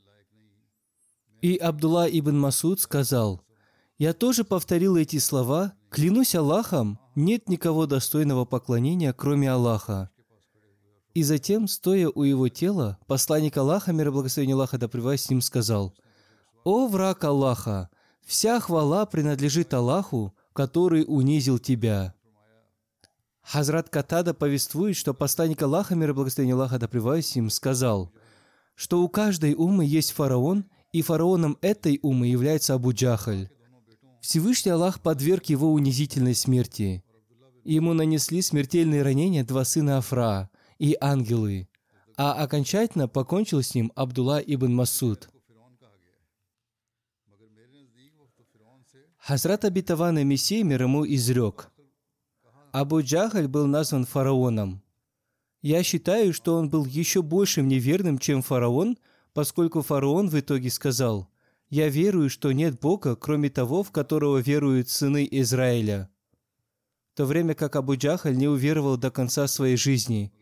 И 1.40 1.57
Абдулла 1.57 2.07
ибн 2.11 2.38
Масуд 2.38 2.81
сказал, 2.81 3.43
«Я 3.98 4.12
тоже 4.12 4.44
повторил 4.44 4.96
эти 4.96 5.18
слова, 5.18 5.72
клянусь 5.88 6.35
Аллахом, 6.35 6.98
нет 7.14 7.48
никого 7.48 7.87
достойного 7.87 8.44
поклонения, 8.44 9.12
кроме 9.12 9.50
Аллаха. 9.50 10.11
И 11.14 11.22
затем, 11.22 11.68
стоя 11.68 12.09
у 12.09 12.24
его 12.24 12.48
тела, 12.48 12.98
посланник 13.07 13.57
Аллаха, 13.57 13.92
мир 13.92 14.09
и 14.09 14.11
благословение 14.11 14.54
Аллаха 14.54 14.78
да 14.78 14.88
с 14.88 15.30
ним, 15.30 15.40
сказал, 15.40 15.94
«О 16.64 16.88
враг 16.88 17.22
Аллаха, 17.22 17.88
вся 18.26 18.59
хвала 18.59 19.07
принадлежит 19.07 19.72
Аллаху, 19.72 20.35
который 20.52 21.04
унизил 21.07 21.61
тебя». 21.61 22.14
Хазрат 23.42 23.90
Катада 23.90 24.35
повествует, 24.35 24.96
что 24.96 25.14
посланник 25.14 25.62
Аллаха, 25.62 25.94
мир 25.94 26.11
и 26.11 26.12
благословение 26.14 26.54
Аллаха 26.54 26.78
да 26.78 26.88
с 26.88 27.37
ним, 27.37 27.50
сказал, 27.50 28.11
что 28.74 29.02
у 29.02 29.09
каждой 29.09 29.54
умы 29.54 29.85
есть 29.85 30.12
фараон, 30.12 30.64
и 30.92 31.02
фараоном 31.02 31.59
этой 31.61 32.00
умы 32.02 32.26
является 32.26 32.74
Абу 32.74 32.92
Джахаль. 32.92 33.50
Всевышний 34.24 34.72
Аллах 34.72 35.02
подверг 35.02 35.44
его 35.50 35.70
унизительной 35.70 36.34
смерти. 36.34 37.04
Ему 37.62 37.92
нанесли 37.92 38.40
смертельные 38.40 39.02
ранения 39.02 39.44
два 39.44 39.66
сына 39.66 39.98
Афра 39.98 40.48
и 40.78 40.96
ангелы, 40.98 41.68
а 42.16 42.32
окончательно 42.32 43.06
покончил 43.06 43.60
с 43.60 43.74
ним 43.74 43.92
Абдулла 43.94 44.40
ибн 44.40 44.74
Масуд. 44.74 45.28
Хазрат 49.18 49.66
обетованный 49.66 50.24
Мессия 50.24 50.64
мир 50.64 50.84
ему 50.84 51.04
изрек. 51.04 51.70
Абу 52.72 53.02
Джахаль 53.02 53.46
был 53.46 53.66
назван 53.66 54.06
фараоном. 54.06 54.82
Я 55.60 55.82
считаю, 55.82 56.32
что 56.32 56.54
он 56.54 56.70
был 56.70 56.87
еще 56.87 57.20
большим 57.20 57.68
неверным, 57.68 58.18
чем 58.18 58.40
фараон, 58.40 58.96
поскольку 59.34 59.82
фараон 59.82 60.30
в 60.30 60.40
итоге 60.40 60.70
сказал, 60.70 61.28
«Я 61.74 61.88
верую, 61.88 62.30
что 62.30 62.52
нет 62.52 62.78
Бога, 62.78 63.16
кроме 63.16 63.50
того, 63.50 63.82
в 63.82 63.90
которого 63.90 64.38
веруют 64.38 64.88
сыны 64.88 65.26
Израиля», 65.28 66.08
в 67.12 67.16
то 67.16 67.24
время 67.26 67.56
как 67.56 67.74
Абу 67.74 67.96
Джахаль 67.96 68.37
не 68.37 68.46
уверовал 68.46 68.96
до 68.96 69.10
конца 69.10 69.48
своей 69.48 69.76
жизни. 69.76 70.32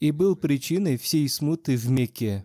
и 0.00 0.10
был 0.10 0.34
причиной 0.34 0.96
всей 0.96 1.28
смуты 1.28 1.76
в 1.76 1.88
Мекке. 1.88 2.44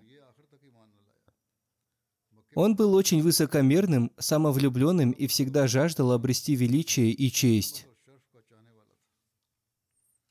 Он 2.53 2.75
был 2.75 2.93
очень 2.93 3.23
высокомерным, 3.23 4.11
самовлюбленным 4.19 5.09
и 5.09 5.25
всегда 5.25 5.67
жаждал 5.67 6.11
обрести 6.11 6.55
величие 6.55 7.09
и 7.09 7.31
честь. 7.31 7.87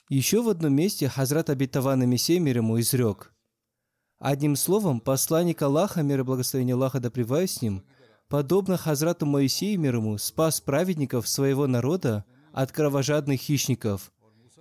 Еще 0.08 0.40
в 0.40 0.48
одном 0.48 0.72
месте 0.72 1.08
Хазрат 1.08 1.50
обетованный 1.50 2.06
Мессия 2.06 2.38
мир 2.38 2.58
ему 2.58 2.78
изрек. 2.78 3.34
Одним 4.18 4.56
словом, 4.56 5.00
посланник 5.00 5.62
Аллаха, 5.62 6.02
мир 6.02 6.20
и 6.20 6.22
благословение 6.24 6.74
Аллаха 6.74 6.98
да 6.98 7.08
с 7.08 7.62
ним, 7.62 7.84
подобно 8.28 8.76
Хазрату 8.76 9.26
Моисею 9.26 9.78
мир 9.78 9.96
ему, 9.96 10.18
спас 10.18 10.60
праведников 10.60 11.28
своего 11.28 11.68
народа 11.68 12.24
от 12.52 12.72
кровожадных 12.72 13.40
хищников, 13.40 14.12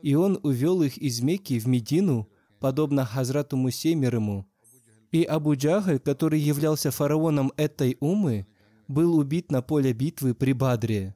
и 0.04 0.14
он 0.14 0.40
увел 0.44 0.84
их 0.84 1.00
из 1.00 1.22
Мекки 1.22 1.58
в 1.58 1.68
Медину, 1.68 2.30
подобно 2.60 3.04
Хазрату 3.04 3.58
Мусе 3.58 3.96
мир 3.96 4.16
ему, 4.16 4.46
и 5.12 5.24
Абу 5.24 5.56
Джахаль, 5.56 6.00
который 6.00 6.40
являлся 6.40 6.92
фараоном 6.92 7.52
этой 7.58 7.98
умы, 8.00 8.46
был 8.88 9.18
убит 9.18 9.52
на 9.52 9.64
поле 9.64 9.92
битвы 9.92 10.36
при 10.36 10.54
Бадре. 10.54 11.16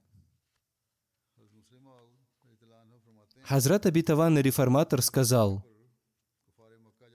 Хазрат 3.44 3.86
обетованный 3.86 4.42
реформатор 4.42 5.02
сказал, 5.04 5.64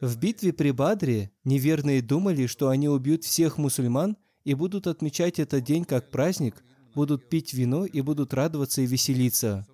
«В 0.01 0.19
битве 0.19 0.53
при 0.53 0.71
Бадре 0.71 1.31
неверные 1.45 2.03
думали, 2.03 2.47
что 2.47 2.69
они 2.69 2.89
убьют 2.89 3.25
всех 3.25 3.59
мусульман 3.59 4.17
и 4.45 4.55
будут 4.55 4.87
отмечать 4.87 5.39
этот 5.39 5.65
день 5.65 5.85
как 5.85 6.11
праздник, 6.11 6.63
будут 6.95 7.29
пить 7.29 7.55
вино 7.55 7.87
и 7.87 8.01
будут 8.01 8.35
радоваться 8.35 8.83
и 8.83 8.87
веселиться. 8.87 9.67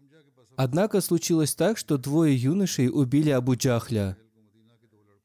Однако 0.56 1.00
случилось 1.00 1.54
так, 1.54 1.78
что 1.78 1.98
двое 1.98 2.36
юношей 2.36 2.88
убили 2.88 3.30
Абу 3.30 3.56
Джахля– 3.56 4.16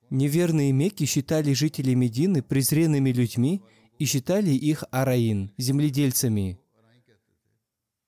Неверные 0.09 0.71
Мекки 0.71 1.05
считали 1.05 1.51
жителей 1.51 1.93
Медины 1.93 2.41
презренными 2.41 3.09
людьми 3.09 3.61
и 3.99 4.05
считали 4.05 4.51
их 4.51 4.85
араин, 4.89 5.51
земледельцами. 5.57 6.59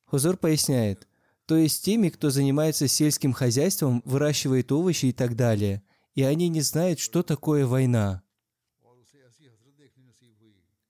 Хузор 0.05 0.37
поясняет, 0.37 1.07
то 1.45 1.57
есть 1.57 1.83
теми, 1.83 2.09
кто 2.09 2.29
занимается 2.29 2.87
сельским 2.87 3.33
хозяйством, 3.33 4.01
выращивает 4.05 4.71
овощи 4.71 5.07
и 5.07 5.11
так 5.11 5.35
далее, 5.35 5.83
и 6.19 6.23
они 6.23 6.49
не 6.49 6.61
знают, 6.61 6.99
что 6.99 7.23
такое 7.23 7.65
война. 7.65 8.23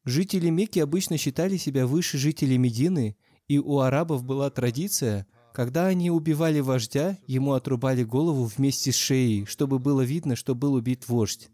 Жители 0.03 0.49
Мекки 0.49 0.79
обычно 0.79 1.17
считали 1.17 1.57
себя 1.57 1.85
выше 1.85 2.17
жителей 2.17 2.57
Медины, 2.57 3.15
и 3.47 3.59
у 3.59 3.79
арабов 3.79 4.23
была 4.23 4.49
традиция– 4.49 5.27
когда 5.53 5.87
они 5.87 6.09
убивали 6.09 6.61
вождя, 6.61 7.17
ему 7.27 7.53
отрубали 7.53 8.03
голову 8.03 8.45
вместе 8.45 8.91
с 8.91 8.95
шеей, 8.95 9.45
чтобы 9.45 9.77
было 9.79 10.01
видно, 10.01 10.35
что 10.35 10.55
был 10.55 10.73
убит 10.75 11.09
вождь. 11.09 11.49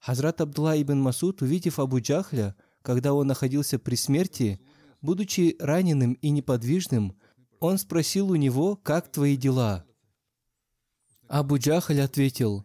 Хазрат 0.00 0.40
Абдулла 0.40 0.80
ибн 0.80 0.98
Масуд, 0.98 1.42
увидев 1.42 1.78
Абу 1.78 2.00
Джахля, 2.00 2.56
когда 2.82 3.12
он 3.12 3.28
находился 3.28 3.78
при 3.78 3.94
смерти, 3.94 4.60
будучи 5.00 5.54
раненым 5.60 6.14
и 6.14 6.30
неподвижным, 6.30 7.16
он 7.60 7.78
спросил 7.78 8.30
у 8.30 8.36
него, 8.36 8.74
как 8.74 9.12
твои 9.12 9.36
дела? 9.36 9.84
Абу 11.28 11.58
Джахаль 11.58 12.00
ответил, 12.00 12.64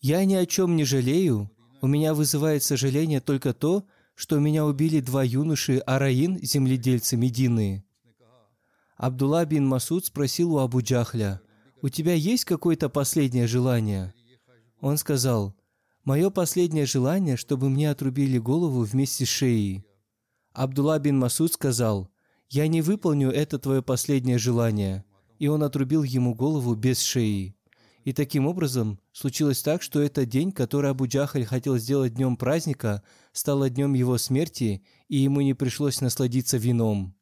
«Я 0.00 0.24
ни 0.24 0.34
о 0.34 0.46
чем 0.46 0.76
не 0.76 0.84
жалею. 0.84 1.50
У 1.80 1.86
меня 1.86 2.14
вызывает 2.14 2.62
сожаление 2.62 3.20
только 3.20 3.52
то, 3.52 3.84
что 4.14 4.38
меня 4.38 4.64
убили 4.64 5.00
два 5.00 5.24
юноши 5.24 5.78
Араин, 5.78 6.38
земледельцы 6.42 7.16
Медины. 7.16 7.84
Абдулла 8.96 9.44
бин 9.44 9.66
Масуд 9.66 10.06
спросил 10.06 10.54
у 10.54 10.58
Абу 10.58 10.80
Джахля, 10.80 11.40
«У 11.80 11.88
тебя 11.88 12.14
есть 12.14 12.44
какое-то 12.44 12.88
последнее 12.88 13.46
желание?» 13.46 14.14
Он 14.80 14.96
сказал, 14.96 15.56
«Мое 16.04 16.30
последнее 16.30 16.86
желание, 16.86 17.36
чтобы 17.36 17.68
мне 17.68 17.90
отрубили 17.90 18.38
голову 18.38 18.82
вместе 18.82 19.24
с 19.24 19.28
шеей». 19.28 19.84
Абдулла 20.52 20.98
бин 20.98 21.18
Масуд 21.18 21.52
сказал, 21.52 22.08
«Я 22.48 22.68
не 22.68 22.82
выполню 22.82 23.30
это 23.30 23.58
твое 23.58 23.82
последнее 23.82 24.38
желание». 24.38 25.04
И 25.38 25.48
он 25.48 25.64
отрубил 25.64 26.04
ему 26.04 26.36
голову 26.36 26.76
без 26.76 27.00
шеи. 27.00 27.56
И 28.04 28.12
таким 28.12 28.46
образом 28.46 28.98
случилось 29.12 29.62
так, 29.62 29.82
что 29.82 30.00
этот 30.00 30.28
день, 30.28 30.52
который 30.52 30.90
Абу 30.90 31.06
Джахаль 31.06 31.44
хотел 31.44 31.78
сделать 31.78 32.14
днем 32.14 32.36
праздника, 32.36 33.02
стал 33.32 33.68
днем 33.68 33.94
его 33.94 34.18
смерти, 34.18 34.82
и 35.08 35.18
ему 35.18 35.40
не 35.40 35.54
пришлось 35.54 36.00
насладиться 36.00 36.56
вином 36.56 37.14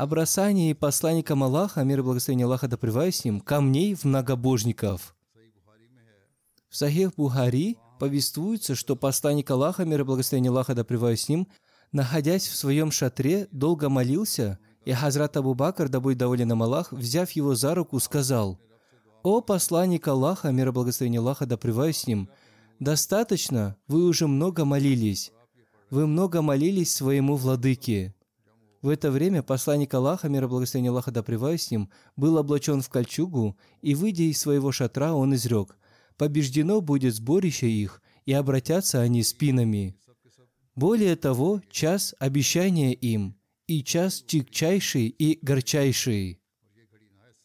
о 0.00 0.06
бросании 0.06 0.72
посланником 0.72 1.42
Аллаха, 1.42 1.84
мир 1.84 1.98
и 1.98 2.02
благословение 2.02 2.46
Аллаха 2.46 2.68
да 2.68 2.78
с 3.10 3.22
ним, 3.22 3.38
камней 3.38 3.94
в 3.94 4.04
многобожников. 4.04 5.14
В 6.70 6.76
Сахих 6.76 7.14
Бухари 7.16 7.76
повествуется, 7.98 8.74
что 8.74 8.96
посланник 8.96 9.50
Аллаха, 9.50 9.84
мир 9.84 10.00
и 10.00 10.04
благословение 10.04 10.48
Аллаха 10.48 10.74
да 10.74 10.84
с 10.84 11.28
ним, 11.28 11.48
находясь 11.92 12.48
в 12.48 12.56
своем 12.56 12.90
шатре, 12.90 13.46
долго 13.50 13.90
молился, 13.90 14.58
и 14.84 14.92
Хазрат 14.92 15.36
Абу 15.36 15.54
Бакр, 15.54 15.88
да 15.88 16.00
будет 16.00 16.18
доволен 16.18 16.52
им 16.52 16.62
Аллах, 16.62 16.92
взяв 16.92 17.30
его 17.32 17.54
за 17.54 17.74
руку, 17.74 17.98
сказал, 18.00 18.58
«О 19.22 19.40
посланник 19.40 20.08
Аллаха, 20.08 20.50
мир 20.50 20.68
и 20.68 20.72
благословение 20.72 21.20
Аллаха 21.20 21.46
да 21.46 21.56
с 21.56 22.06
ним, 22.06 22.30
достаточно, 22.78 23.76
вы 23.86 24.04
уже 24.04 24.26
много 24.26 24.64
молились. 24.64 25.32
Вы 25.90 26.06
много 26.06 26.40
молились 26.40 26.94
своему 26.94 27.36
владыке. 27.36 28.14
В 28.80 28.88
это 28.88 29.10
время 29.10 29.42
посланник 29.42 29.92
Аллаха, 29.92 30.28
мир 30.28 30.44
и 30.44 30.46
благословение 30.46 30.90
Аллаха 30.90 31.10
да 31.10 31.22
с 31.22 31.70
ним, 31.70 31.90
был 32.16 32.38
облачен 32.38 32.80
в 32.80 32.88
кольчугу, 32.88 33.58
и, 33.82 33.94
выйдя 33.94 34.22
из 34.22 34.38
своего 34.38 34.72
шатра, 34.72 35.12
он 35.12 35.34
изрек, 35.34 35.76
«Побеждено 36.16 36.80
будет 36.80 37.14
сборище 37.14 37.68
их, 37.68 38.00
и 38.24 38.32
обратятся 38.32 39.00
они 39.00 39.22
спинами». 39.22 39.96
Более 40.74 41.16
того, 41.16 41.60
час 41.70 42.14
обещания 42.18 42.94
им, 42.94 43.36
и 43.70 43.84
час 43.84 44.24
чикчайший 44.26 45.06
и 45.06 45.38
горчайший. 45.42 46.40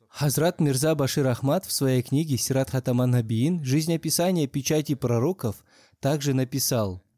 Хазрат 0.10 0.60
Мирза 0.60 0.96
Башир 0.96 1.28
Ахмад 1.28 1.66
в 1.66 1.72
своей 1.72 2.02
книге 2.02 2.38
«Сират 2.38 2.70
Хатаман 2.72 3.12
Набиин. 3.12 3.64
Жизнеописание 3.64 4.48
печати 4.48 4.96
пророков» 4.96 5.64
также 6.00 6.34
написал– 6.34 7.02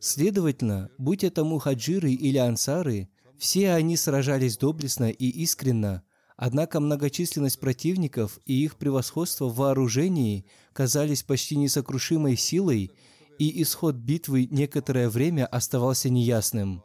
Следовательно, 0.00 0.90
будь 0.96 1.24
это 1.24 1.44
мухаджиры 1.44 2.12
или 2.12 2.38
ансары, 2.38 3.08
все 3.36 3.72
они 3.72 3.96
сражались 3.96 4.56
доблестно 4.56 5.10
и 5.10 5.26
искренно, 5.26 6.02
однако 6.36 6.78
многочисленность 6.78 7.58
противников 7.58 8.38
и 8.46 8.64
их 8.64 8.76
превосходство 8.76 9.46
в 9.46 9.56
вооружении 9.56 10.44
казались 10.72 11.24
почти 11.24 11.56
несокрушимой 11.56 12.36
силой, 12.36 12.92
и 13.40 13.62
исход 13.62 13.96
битвы 13.96 14.46
некоторое 14.50 15.08
время 15.08 15.46
оставался 15.46 16.10
неясным. 16.10 16.82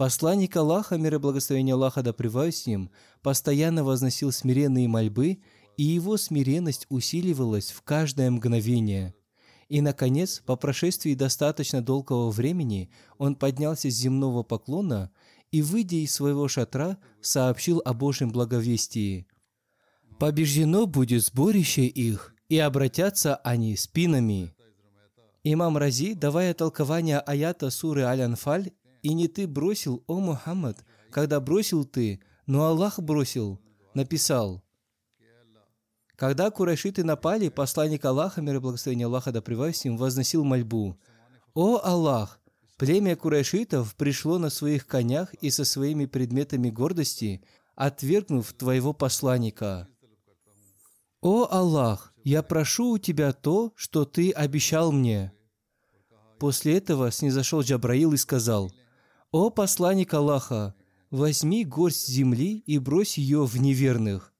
Посланник 0.00 0.56
Аллаха, 0.56 0.96
мир 0.96 1.16
и 1.16 1.18
благословение 1.18 1.74
Аллаха 1.74 2.02
да 2.02 2.14
с 2.14 2.66
ним, 2.66 2.90
постоянно 3.20 3.84
возносил 3.84 4.32
смиренные 4.32 4.88
мольбы, 4.88 5.42
и 5.76 5.82
его 5.82 6.16
смиренность 6.16 6.86
усиливалась 6.88 7.70
в 7.70 7.82
каждое 7.82 8.30
мгновение– 8.30 9.14
и, 9.68 9.82
наконец, 9.82 10.42
по 10.46 10.56
прошествии 10.56 11.14
достаточно 11.14 11.82
долгого 11.82 12.30
времени 12.30 12.90
он 13.18 13.36
поднялся 13.36 13.88
с 13.90 13.94
земного 13.94 14.42
поклона 14.42 15.12
и, 15.52 15.60
выйдя 15.60 15.96
из 15.96 16.14
своего 16.14 16.48
шатра, 16.48 16.96
сообщил 17.20 17.82
о 17.84 17.92
Божьем 17.92 18.30
благовестии. 18.30 19.28
«Побеждено 20.18 20.86
будет 20.86 21.22
сборище 21.22 21.84
их, 21.86 22.34
и 22.48 22.58
обратятся 22.58 23.36
они 23.36 23.76
спинами». 23.76 24.54
Имам 25.44 25.76
Рази, 25.78 26.14
давая 26.14 26.52
толкование 26.52 27.20
аята 27.20 27.70
суры 27.70 28.02
Аль-Анфаль, 28.02 28.72
«И 29.02 29.14
не 29.14 29.28
ты 29.28 29.46
бросил, 29.46 30.04
о 30.06 30.20
Мухаммад, 30.20 30.84
когда 31.10 31.40
бросил 31.40 31.84
ты, 31.84 32.20
но 32.46 32.66
Аллах 32.66 32.98
бросил», 33.00 33.60
написал, 33.94 34.62
когда 36.16 36.50
курайшиты 36.50 37.02
напали, 37.02 37.48
посланник 37.48 38.04
Аллаха, 38.04 38.42
мир 38.42 38.56
и 38.56 38.58
благословение 38.58 39.06
Аллаха 39.06 39.32
да 39.32 39.40
с 39.40 39.84
ним, 39.84 39.96
возносил 39.96 40.44
мольбу. 40.44 41.00
«О 41.54 41.80
Аллах, 41.82 42.40
Племя 42.80 43.14
курайшитов 43.14 43.94
пришло 43.94 44.38
на 44.38 44.48
своих 44.48 44.86
конях 44.86 45.34
и 45.34 45.50
со 45.50 45.66
своими 45.66 46.06
предметами 46.06 46.70
гордости, 46.70 47.42
отвергнув 47.74 48.54
твоего 48.54 48.94
посланника. 48.94 49.86
«О 51.20 51.46
Аллах, 51.50 52.14
я 52.24 52.42
прошу 52.42 52.92
у 52.92 52.98
тебя 52.98 53.34
то, 53.34 53.74
что 53.76 54.06
ты 54.06 54.30
обещал 54.30 54.92
мне». 54.92 55.30
После 56.38 56.78
этого 56.78 57.10
снизошел 57.10 57.60
Джабраил 57.60 58.14
и 58.14 58.16
сказал, 58.16 58.72
«О 59.32 59.48
посланник 59.50 60.12
Аллаха, 60.12 60.74
возьми 61.12 61.64
горсть 61.64 62.08
земли 62.08 62.64
и 62.66 62.78
брось 62.78 63.16
ее 63.16 63.46
в 63.46 63.60
неверных». 63.60 64.34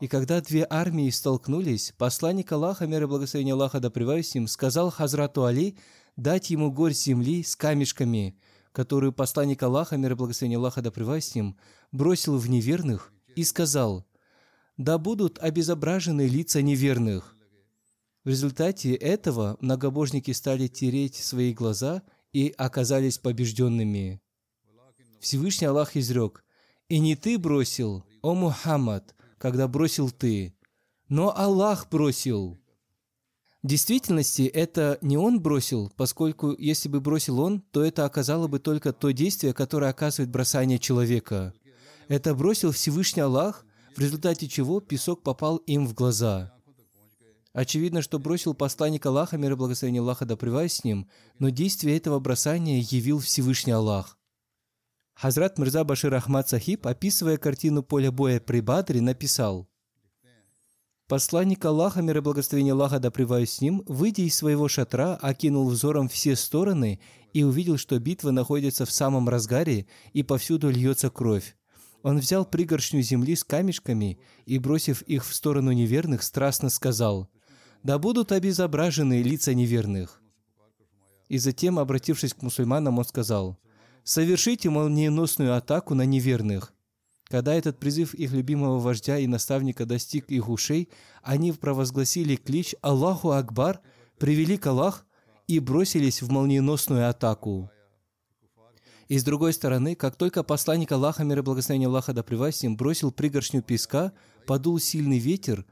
И 0.00 0.06
когда 0.06 0.40
две 0.40 0.64
армии 0.70 1.10
столкнулись, 1.10 1.92
посланник 1.98 2.52
Аллаха, 2.52 2.86
мир 2.86 3.02
и 3.02 3.06
благословение 3.06 3.54
Аллаха 3.54 3.80
да 3.80 3.90
с 3.90 4.34
ним, 4.36 4.46
сказал 4.46 4.92
Хазрату 4.92 5.44
Али, 5.44 5.76
дать 6.14 6.50
ему 6.50 6.70
горсть 6.70 7.02
земли 7.02 7.42
с 7.42 7.56
камешками, 7.56 8.38
которую 8.70 9.12
посланник 9.12 9.60
Аллаха, 9.60 9.96
мир 9.96 10.12
и 10.12 10.14
благословение 10.14 10.58
Аллаха 10.58 10.82
да 10.82 10.92
с 11.20 11.34
ним, 11.34 11.56
бросил 11.90 12.38
в 12.38 12.48
неверных 12.48 13.12
и 13.34 13.42
сказал, 13.42 14.06
да 14.76 14.98
будут 14.98 15.40
обезображены 15.40 16.28
лица 16.28 16.62
неверных. 16.62 17.36
В 18.22 18.28
результате 18.28 18.94
этого 18.94 19.56
многобожники 19.60 20.30
стали 20.30 20.68
тереть 20.68 21.16
свои 21.16 21.52
глаза 21.52 22.02
и 22.32 22.54
оказались 22.56 23.18
побежденными. 23.18 24.20
Всевышний 25.20 25.66
Аллах 25.66 25.96
изрек, 25.96 26.44
«И 26.88 26.98
не 26.98 27.16
ты 27.16 27.38
бросил, 27.38 28.04
о 28.22 28.34
Мухаммад, 28.34 29.14
когда 29.38 29.68
бросил 29.68 30.10
ты, 30.10 30.54
но 31.08 31.36
Аллах 31.36 31.88
бросил». 31.90 32.58
В 33.62 33.66
действительности 33.66 34.42
это 34.42 34.98
не 35.00 35.16
он 35.16 35.40
бросил, 35.40 35.92
поскольку 35.96 36.54
если 36.56 36.88
бы 36.88 37.00
бросил 37.00 37.40
он, 37.40 37.60
то 37.60 37.84
это 37.84 38.04
оказало 38.04 38.46
бы 38.46 38.60
только 38.60 38.92
то 38.92 39.10
действие, 39.10 39.52
которое 39.52 39.90
оказывает 39.90 40.30
бросание 40.30 40.78
человека. 40.78 41.52
Это 42.06 42.34
бросил 42.34 42.70
Всевышний 42.70 43.22
Аллах, 43.22 43.66
в 43.96 44.00
результате 44.00 44.46
чего 44.46 44.80
песок 44.80 45.22
попал 45.22 45.56
им 45.56 45.86
в 45.86 45.94
глаза. 45.94 46.54
Очевидно, 47.52 48.02
что 48.02 48.20
бросил 48.20 48.54
посланник 48.54 49.04
Аллаха, 49.06 49.36
мир 49.36 49.52
и 49.52 49.56
благословение 49.56 50.00
Аллаха 50.00 50.24
да 50.24 50.36
с 50.68 50.84
ним, 50.84 51.08
но 51.40 51.48
действие 51.48 51.96
этого 51.96 52.20
бросания 52.20 52.80
явил 52.88 53.18
Всевышний 53.18 53.72
Аллах. 53.72 54.17
Хазрат 55.20 55.58
Мирза 55.58 55.84
Башир 55.84 56.14
Ахмад 56.14 56.48
Сахиб, 56.48 56.86
описывая 56.86 57.38
картину 57.38 57.82
поля 57.82 58.12
боя 58.12 58.40
при 58.40 58.60
Бадре, 58.60 59.00
написал– 59.00 59.68
Посланник 61.08 61.64
Аллаха, 61.64 62.02
мир 62.02 62.18
и 62.18 62.20
благословение 62.20 62.74
Аллаха 62.74 63.00
да 63.00 63.10
с 63.10 63.60
ним, 63.62 63.82
выйдя 63.86 64.24
из 64.24 64.36
своего 64.36 64.68
шатра, 64.68 65.16
окинул 65.16 65.66
взором 65.70 66.06
все 66.06 66.36
стороны 66.36 67.00
и 67.32 67.44
увидел, 67.44 67.78
что 67.78 67.98
битва 67.98 68.30
находится 68.30 68.84
в 68.84 68.92
самом 68.92 69.26
разгаре 69.26 69.86
и 70.12 70.22
повсюду 70.22 70.68
льется 70.68 71.08
кровь. 71.08 71.56
Он 72.02 72.18
взял 72.18 72.44
пригоршню 72.44 73.00
земли 73.00 73.36
с 73.36 73.42
камешками 73.42 74.18
и, 74.44 74.58
бросив 74.58 75.00
их 75.02 75.26
в 75.26 75.34
сторону 75.34 75.72
неверных, 75.72 76.22
страстно 76.22 76.68
сказал, 76.68 77.30
«Да 77.82 77.98
будут 77.98 78.30
обезображены 78.30 79.22
лица 79.22 79.54
неверных». 79.54 80.20
И 81.28 81.38
затем, 81.38 81.78
обратившись 81.78 82.34
к 82.34 82.42
мусульманам, 82.42 82.98
он 82.98 83.06
сказал, 83.06 83.58
«Совершите 84.08 84.70
молниеносную 84.70 85.54
атаку 85.54 85.94
на 85.94 86.06
неверных». 86.06 86.72
Когда 87.24 87.52
этот 87.52 87.78
призыв 87.78 88.14
их 88.14 88.32
любимого 88.32 88.78
вождя 88.78 89.18
и 89.18 89.26
наставника 89.26 89.84
достиг 89.84 90.30
их 90.30 90.48
ушей, 90.48 90.88
они 91.22 91.52
провозгласили 91.52 92.36
клич 92.36 92.74
«Аллаху 92.80 93.32
Акбар», 93.32 93.82
привели 94.18 94.56
к 94.56 94.66
Аллах 94.66 95.04
и 95.46 95.58
бросились 95.58 96.22
в 96.22 96.30
молниеносную 96.30 97.06
атаку. 97.06 97.70
И 99.08 99.18
с 99.18 99.24
другой 99.24 99.52
стороны, 99.52 99.94
как 99.94 100.16
только 100.16 100.42
посланник 100.42 100.90
Аллаха, 100.90 101.22
мир 101.22 101.40
и 101.40 101.42
благословение 101.42 101.88
Аллаха 101.88 102.14
да 102.14 102.24
им, 102.62 102.78
бросил 102.78 103.12
пригоршню 103.12 103.60
песка, 103.60 104.14
подул 104.46 104.78
сильный 104.78 105.18
ветер, 105.18 105.66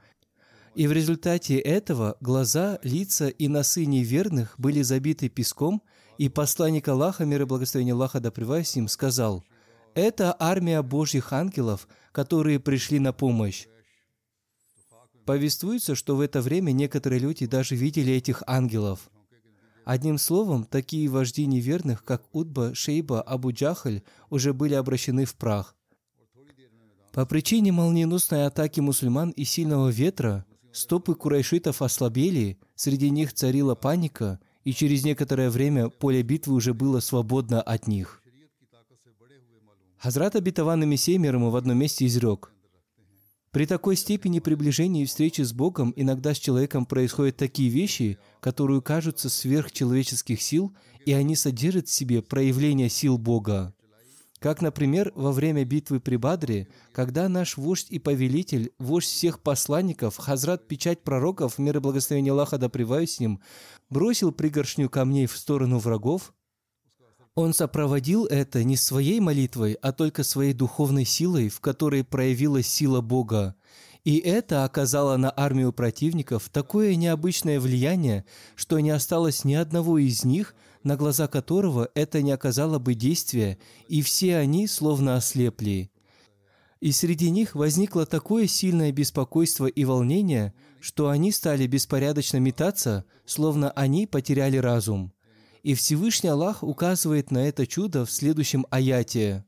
и 0.74 0.86
в 0.86 0.92
результате 0.92 1.56
этого 1.56 2.18
глаза, 2.20 2.80
лица 2.82 3.28
и 3.28 3.48
носы 3.48 3.86
неверных 3.86 4.56
были 4.58 4.82
забиты 4.82 5.30
песком, 5.30 5.82
и 6.18 6.28
посланник 6.28 6.88
Аллаха, 6.88 7.24
мир 7.24 7.42
и 7.42 7.44
благословение 7.44 7.94
Аллаха 7.94 8.20
да 8.20 8.30
им, 8.30 8.88
сказал– 8.88 9.44
это 9.96 10.36
армия 10.38 10.82
Божьих 10.82 11.32
ангелов, 11.32 11.88
которые 12.12 12.60
пришли 12.60 12.98
на 12.98 13.14
помощь. 13.14 13.66
Повествуется, 15.24 15.94
что 15.94 16.16
в 16.16 16.20
это 16.20 16.42
время 16.42 16.72
некоторые 16.72 17.18
люди 17.18 17.46
даже 17.46 17.76
видели 17.76 18.12
этих 18.12 18.42
ангелов. 18.46 19.10
Одним 19.86 20.18
словом, 20.18 20.64
такие 20.64 21.08
вожди 21.08 21.46
неверных, 21.46 22.04
как 22.04 22.22
Удба, 22.34 22.74
Шейба, 22.74 23.22
Абу 23.22 23.52
Джахаль, 23.52 24.02
уже 24.28 24.52
были 24.52 24.74
обращены 24.74 25.24
в 25.24 25.34
прах. 25.34 25.74
По 27.12 27.24
причине 27.24 27.72
молниеносной 27.72 28.44
атаки 28.46 28.80
мусульман 28.80 29.30
и 29.30 29.44
сильного 29.44 29.88
ветра, 29.88 30.44
стопы 30.72 31.14
курайшитов 31.14 31.80
ослабели, 31.80 32.58
среди 32.74 33.08
них 33.08 33.32
царила 33.32 33.74
паника, 33.74 34.40
и 34.66 34.72
через 34.72 35.02
некоторое 35.04 35.48
время 35.48 35.88
поле 35.88 36.22
битвы 36.22 36.52
уже 36.54 36.74
было 36.74 37.00
свободно 37.00 37.62
от 37.62 37.86
них– 37.86 38.20
Хазрат 39.98 40.36
обетованный 40.36 40.86
Мессия 40.86 41.18
в 41.18 41.56
одном 41.56 41.78
месте 41.78 42.06
изрек. 42.06 42.52
При 43.50 43.64
такой 43.66 43.96
степени 43.96 44.40
приближения 44.40 45.02
и 45.02 45.06
встречи 45.06 45.40
с 45.40 45.52
Богом 45.52 45.92
иногда 45.96 46.34
с 46.34 46.38
человеком 46.38 46.84
происходят 46.84 47.36
такие 47.36 47.70
вещи, 47.70 48.18
которые 48.40 48.82
кажутся 48.82 49.30
сверхчеловеческих 49.30 50.42
сил, 50.42 50.76
и 51.06 51.12
они 51.12 51.34
содержат 51.34 51.88
в 51.88 51.92
себе 51.92 52.20
проявление 52.20 52.90
сил 52.90 53.16
Бога. 53.16 53.74
Как, 54.46 54.62
например, 54.62 55.10
во 55.16 55.32
время 55.32 55.64
битвы 55.64 55.98
при 55.98 56.14
Бадре, 56.14 56.68
когда 56.92 57.28
наш 57.28 57.56
вождь 57.56 57.88
и 57.90 57.98
повелитель, 57.98 58.70
вождь 58.78 59.08
всех 59.08 59.40
посланников, 59.40 60.18
Хазрат 60.18 60.68
Печать 60.68 61.02
пророков, 61.02 61.58
мир 61.58 61.78
и 61.78 61.80
благословение 61.80 62.30
Аллаха 62.30 62.56
да 62.56 62.70
с 62.70 63.18
ним, 63.18 63.40
бросил 63.90 64.30
пригоршню 64.30 64.88
камней 64.88 65.26
в 65.26 65.36
сторону 65.36 65.78
врагов, 65.80 66.32
он 67.34 67.54
сопроводил 67.54 68.26
это 68.26 68.62
не 68.62 68.76
своей 68.76 69.18
молитвой, 69.18 69.72
а 69.82 69.90
только 69.90 70.22
своей 70.22 70.52
духовной 70.52 71.04
силой, 71.04 71.48
в 71.48 71.58
которой 71.58 72.04
проявилась 72.04 72.68
сила 72.68 73.00
Бога. 73.00 73.56
И 74.04 74.18
это 74.18 74.62
оказало 74.62 75.16
на 75.16 75.32
армию 75.36 75.72
противников 75.72 76.50
такое 76.50 76.94
необычное 76.94 77.58
влияние, 77.58 78.24
что 78.54 78.78
не 78.78 78.90
осталось 78.90 79.42
ни 79.42 79.54
одного 79.54 79.98
из 79.98 80.24
них, 80.24 80.54
на 80.86 80.96
глаза 80.96 81.28
которого 81.28 81.90
это 81.94 82.22
не 82.22 82.30
оказало 82.30 82.78
бы 82.78 82.94
действия, 82.94 83.58
и 83.88 84.00
все 84.00 84.38
они 84.38 84.66
словно 84.66 85.16
ослепли. 85.16 85.90
И 86.80 86.92
среди 86.92 87.30
них 87.30 87.54
возникло 87.54 88.06
такое 88.06 88.46
сильное 88.46 88.92
беспокойство 88.92 89.66
и 89.66 89.84
волнение, 89.84 90.54
что 90.80 91.10
они 91.10 91.32
стали 91.32 91.66
беспорядочно 91.66 92.38
метаться, 92.38 93.04
словно 93.26 93.70
они 93.72 94.06
потеряли 94.06 94.56
разум– 94.56 95.12
и 95.66 95.74
Всевышний 95.74 96.28
Аллах 96.30 96.62
указывает 96.62 97.32
на 97.32 97.38
это 97.38 97.66
чудо 97.66 98.06
в 98.06 98.12
следующем 98.12 98.68
аяте. 98.70 99.44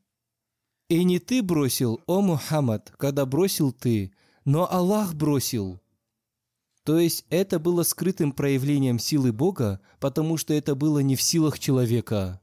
«И 0.88 1.04
не 1.04 1.20
ты 1.20 1.44
бросил, 1.44 2.00
о 2.08 2.20
Мухаммад, 2.20 2.92
когда 2.96 3.24
бросил 3.24 3.70
ты, 3.70 4.10
но 4.44 4.68
Аллах 4.68 5.14
бросил». 5.14 5.80
То 6.88 6.98
есть 6.98 7.26
это 7.28 7.58
было 7.58 7.82
скрытым 7.82 8.32
проявлением 8.32 8.98
силы 8.98 9.30
Бога, 9.30 9.78
потому 10.00 10.38
что 10.38 10.54
это 10.54 10.74
было 10.74 11.00
не 11.00 11.16
в 11.16 11.20
силах 11.20 11.58
человека. 11.58 12.40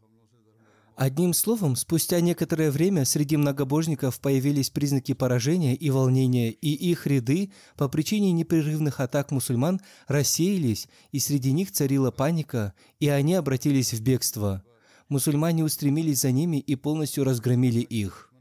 Одним 0.96 1.34
словом, 1.34 1.76
спустя 1.76 2.22
некоторое 2.22 2.70
время 2.70 3.06
среди 3.06 3.38
многобожников 3.38 4.20
появились 4.20 4.70
признаки 4.70 5.16
поражения 5.16 5.74
и 5.74 5.90
волнения, 5.90 6.52
и 6.52 6.74
их 6.74 7.08
ряды 7.08 7.54
по 7.76 7.90
причине 7.90 8.34
непрерывных 8.34 9.00
атак 9.00 9.32
мусульман 9.32 9.82
рассеялись, 10.08 10.90
и 11.12 11.18
среди 11.18 11.52
них 11.52 11.72
царила 11.72 12.12
паника, 12.12 12.76
и 13.00 13.10
они 13.10 13.34
обратились 13.34 13.96
в 13.96 14.02
бегство. 14.04 14.64
Мусульмане 15.10 15.64
устремились 15.64 16.22
за 16.22 16.30
ними 16.30 16.58
и 16.58 16.76
полностью 16.76 17.24
разгромили 17.24 17.80
их. 17.80 18.32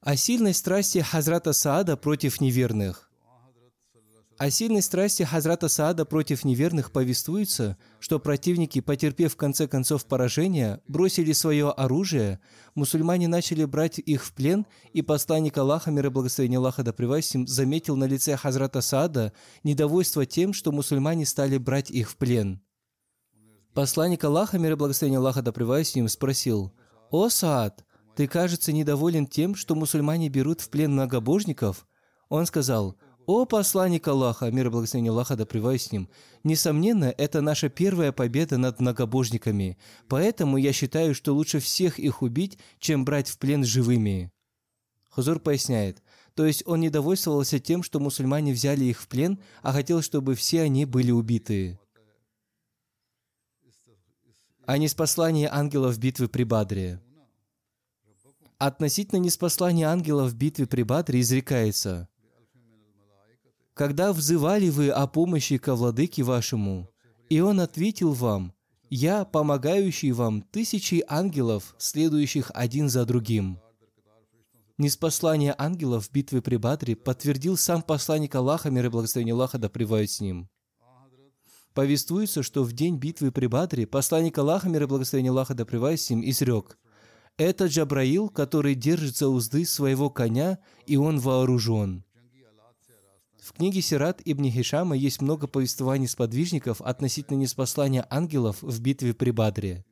О 0.00 0.16
сильной 0.16 0.54
страсти 0.54 1.00
Хазрата 1.02 1.52
Саада 1.52 1.98
против 1.98 2.40
неверных– 2.40 3.10
о 4.42 4.50
сильной 4.50 4.82
страсти 4.82 5.22
Хазрата 5.22 5.68
Саада 5.68 6.04
против 6.04 6.44
неверных 6.44 6.90
повествуется, 6.90 7.76
что 8.00 8.18
противники, 8.18 8.80
потерпев 8.80 9.34
в 9.34 9.36
конце 9.36 9.68
концов 9.68 10.04
поражение, 10.04 10.80
бросили 10.88 11.30
свое 11.30 11.70
оружие, 11.70 12.40
мусульмане 12.74 13.28
начали 13.28 13.64
брать 13.64 14.00
их 14.00 14.24
в 14.24 14.32
плен, 14.32 14.66
и 14.92 15.00
посланник 15.00 15.56
Аллаха, 15.58 15.92
мир 15.92 16.06
и 16.06 16.08
благословение 16.08 16.58
Аллаха 16.58 16.82
да 16.82 16.90
им, 16.90 17.46
заметил 17.46 17.94
на 17.94 18.02
лице 18.02 18.36
Хазрата 18.36 18.80
Саада 18.80 19.32
недовольство 19.62 20.26
тем, 20.26 20.54
что 20.54 20.72
мусульмане 20.72 21.24
стали 21.24 21.56
брать 21.56 21.92
их 21.92 22.10
в 22.10 22.16
плен. 22.16 22.60
Посланник 23.74 24.24
Аллаха, 24.24 24.58
мир 24.58 24.72
и 24.72 24.74
благословение 24.74 25.18
Аллаха 25.18 25.42
да 25.42 25.52
им, 25.94 26.08
спросил, 26.08 26.72
«О, 27.12 27.28
Саад, 27.28 27.84
ты, 28.16 28.26
кажется, 28.26 28.72
недоволен 28.72 29.28
тем, 29.28 29.54
что 29.54 29.76
мусульмане 29.76 30.30
берут 30.30 30.62
в 30.62 30.68
плен 30.68 30.94
многобожников?» 30.94 31.86
Он 32.32 32.46
сказал, 32.46 32.96
«О 33.34 33.46
посланник 33.46 34.06
Аллаха, 34.08 34.50
мир 34.50 34.66
и 34.66 34.68
благословение 34.68 35.10
Аллаха 35.10 35.36
да 35.36 35.46
с 35.46 35.90
ним, 35.90 36.10
несомненно, 36.44 37.14
это 37.16 37.40
наша 37.40 37.70
первая 37.70 38.12
победа 38.12 38.58
над 38.58 38.78
многобожниками, 38.78 39.78
поэтому 40.06 40.58
я 40.58 40.74
считаю, 40.74 41.14
что 41.14 41.32
лучше 41.32 41.58
всех 41.58 41.98
их 41.98 42.20
убить, 42.20 42.58
чем 42.78 43.06
брать 43.06 43.30
в 43.30 43.38
плен 43.38 43.64
живыми». 43.64 44.30
Хузур 45.08 45.40
поясняет, 45.40 46.02
то 46.34 46.44
есть 46.44 46.62
он 46.66 46.80
не 46.80 46.90
довольствовался 46.90 47.58
тем, 47.58 47.82
что 47.82 48.00
мусульмане 48.00 48.52
взяли 48.52 48.84
их 48.84 49.00
в 49.00 49.08
плен, 49.08 49.38
а 49.62 49.72
хотел, 49.72 50.02
чтобы 50.02 50.34
все 50.34 50.60
они 50.60 50.84
были 50.84 51.10
убиты. 51.10 51.78
А 54.66 54.76
неспослание 54.76 55.48
ангелов 55.50 55.94
в 55.94 55.98
битве 55.98 56.28
при 56.28 56.44
Бадре. 56.44 57.00
Относительно 58.58 59.20
неспослания 59.20 59.86
ангелов 59.86 60.32
в 60.32 60.34
битве 60.34 60.66
при 60.66 60.82
Бадре 60.82 61.22
изрекается– 61.22 62.10
когда 63.74 64.12
взывали 64.12 64.68
вы 64.68 64.90
о 64.90 65.06
помощи 65.06 65.58
ко 65.58 65.74
владыке 65.74 66.22
вашему, 66.22 66.90
и 67.28 67.40
он 67.40 67.60
ответил 67.60 68.12
вам, 68.12 68.52
«Я, 68.90 69.24
помогающий 69.24 70.10
вам 70.12 70.42
тысячи 70.42 71.02
ангелов, 71.08 71.74
следующих 71.78 72.50
один 72.54 72.90
за 72.90 73.06
другим». 73.06 73.58
Неспослание 74.76 75.54
ангелов 75.56 76.08
в 76.08 76.12
битве 76.12 76.42
при 76.42 76.56
Бадре 76.56 76.96
подтвердил 76.96 77.56
сам 77.56 77.82
посланник 77.82 78.34
Аллаха, 78.34 78.70
мир 78.70 78.86
и 78.86 78.88
благословение 78.88 79.32
Аллаха, 79.32 79.58
да 79.58 79.68
пребывают 79.68 80.10
с 80.10 80.20
ним. 80.20 80.48
Повествуется, 81.72 82.42
что 82.42 82.64
в 82.64 82.72
день 82.72 82.96
битвы 82.96 83.32
при 83.32 83.46
Бадре 83.46 83.86
посланник 83.86 84.36
Аллаха, 84.36 84.68
мир 84.68 84.82
и 84.82 84.86
благословение 84.86 85.30
Аллаха, 85.30 85.54
да 85.54 85.64
пребывают 85.64 86.00
с 86.00 86.10
ним, 86.10 86.22
изрек 86.28 86.78
«Это 87.38 87.66
Джабраил, 87.66 88.28
который 88.28 88.74
держится 88.74 89.28
узды 89.28 89.64
своего 89.64 90.10
коня, 90.10 90.58
и 90.86 90.96
он 90.96 91.18
вооружен». 91.18 92.04
В 93.42 93.54
книге 93.54 93.82
Сират 93.82 94.22
Ибн 94.24 94.50
Хишама 94.50 94.96
есть 94.96 95.20
много 95.20 95.48
повествований 95.48 96.06
сподвижников 96.06 96.80
относительно 96.80 97.38
неспослания 97.38 98.06
ангелов 98.08 98.62
в 98.62 98.80
битве 98.80 99.14
при 99.14 99.32
Бадре. 99.32 99.84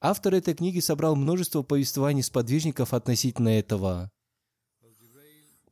Автор 0.00 0.36
этой 0.36 0.54
книги 0.54 0.78
собрал 0.78 1.16
множество 1.16 1.62
повествований 1.62 2.22
сподвижников 2.22 2.94
относительно 2.94 3.48
этого. 3.48 4.12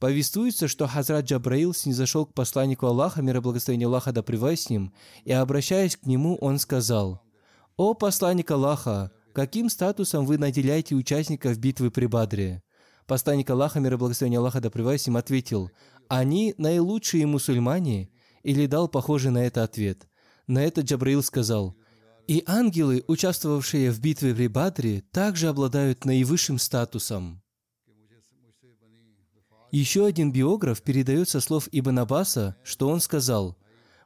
Повествуется, 0.01 0.67
что 0.67 0.89
Хазрат 0.89 1.27
Джабраил 1.27 1.75
снизошел 1.75 2.27
к 2.27 2.35
посланнику 2.35 2.87
Аллаха, 2.87 3.23
мир 3.23 3.37
и 3.37 3.41
благословение 3.41 3.87
Аллаха 3.87 4.11
да 4.11 4.25
с 4.27 4.69
ним, 4.69 4.93
и, 5.25 5.31
обращаясь 5.31 5.97
к 5.97 6.07
нему, 6.07 6.37
он 6.41 6.59
сказал, 6.59 7.23
«О 7.77 7.95
посланник 7.95 8.51
Аллаха, 8.51 9.13
каким 9.33 9.71
статусом 9.71 10.27
вы 10.27 10.39
наделяете 10.39 10.97
участников 10.97 11.57
битвы 11.59 11.93
при 11.93 12.07
Бадре?» 12.07 12.65
Посланник 13.07 13.49
Аллаха, 13.51 13.79
мир 13.79 13.95
и 13.95 13.97
благословение 13.97 14.41
Аллаха 14.41 14.61
да 14.61 14.69
с 14.99 15.07
ним, 15.07 15.17
ответил, 15.17 15.71
«Они 16.09 16.55
наилучшие 16.59 17.27
мусульмане?» 17.27 18.11
Или 18.43 18.67
дал 18.67 18.89
похожий 18.89 19.31
на 19.31 19.45
это 19.45 19.65
ответ. 19.65 20.07
На 20.47 20.65
это 20.65 20.83
Джабраил 20.83 21.23
сказал, 21.23 21.77
«И 22.29 22.45
ангелы, 22.47 23.05
участвовавшие 23.09 23.91
в 23.91 24.01
битве 24.01 24.35
при 24.35 24.47
Бадре, 24.47 25.03
также 25.11 25.49
обладают 25.49 26.05
наивысшим 26.05 26.59
статусом». 26.59 27.43
Еще 29.73 30.07
один 30.07 30.33
биограф 30.33 30.81
передает 30.83 31.29
со 31.29 31.41
слов 31.41 31.69
Ибн 31.73 31.99
Аббаса, 32.01 32.57
что 32.63 32.89
он 32.89 33.01
сказал, 33.01 33.59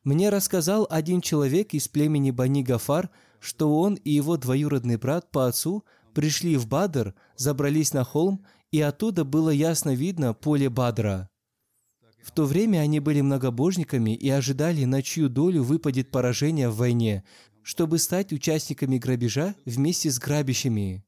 «Мне 0.04 0.30
рассказал 0.30 0.86
один 0.90 1.20
человек 1.20 1.74
из 1.74 1.86
племени 1.86 2.30
Бани 2.30 2.62
Гафар, 2.62 3.10
что 3.40 3.78
он 3.78 3.94
и 3.94 4.10
его 4.10 4.36
двоюродный 4.36 4.96
брат 4.96 5.30
по 5.30 5.46
отцу 5.46 5.84
пришли 6.14 6.56
в 6.56 6.66
Бадр, 6.66 7.14
забрались 7.36 7.92
на 7.92 8.04
холм, 8.04 8.44
и 8.70 8.80
оттуда 8.80 9.24
было 9.24 9.50
ясно 9.50 9.94
видно 9.94 10.34
поле 10.34 10.68
Бадра. 10.68 11.29
В 12.22 12.33
то 12.33 12.44
время 12.44 12.78
они 12.78 13.00
были 13.00 13.20
многобожниками 13.20 14.14
и 14.14 14.28
ожидали, 14.28 14.85
на 14.85 15.02
чью 15.02 15.28
долю 15.28 15.62
выпадет 15.62 16.11
поражение 16.11 16.68
в 16.68 16.76
войне, 16.76 17.24
чтобы 17.62 17.98
стать 17.98 18.33
участниками 18.33 18.98
грабежа 18.98 19.54
вместе 19.64 20.11
с 20.11 20.18
грабящими. 20.18 21.04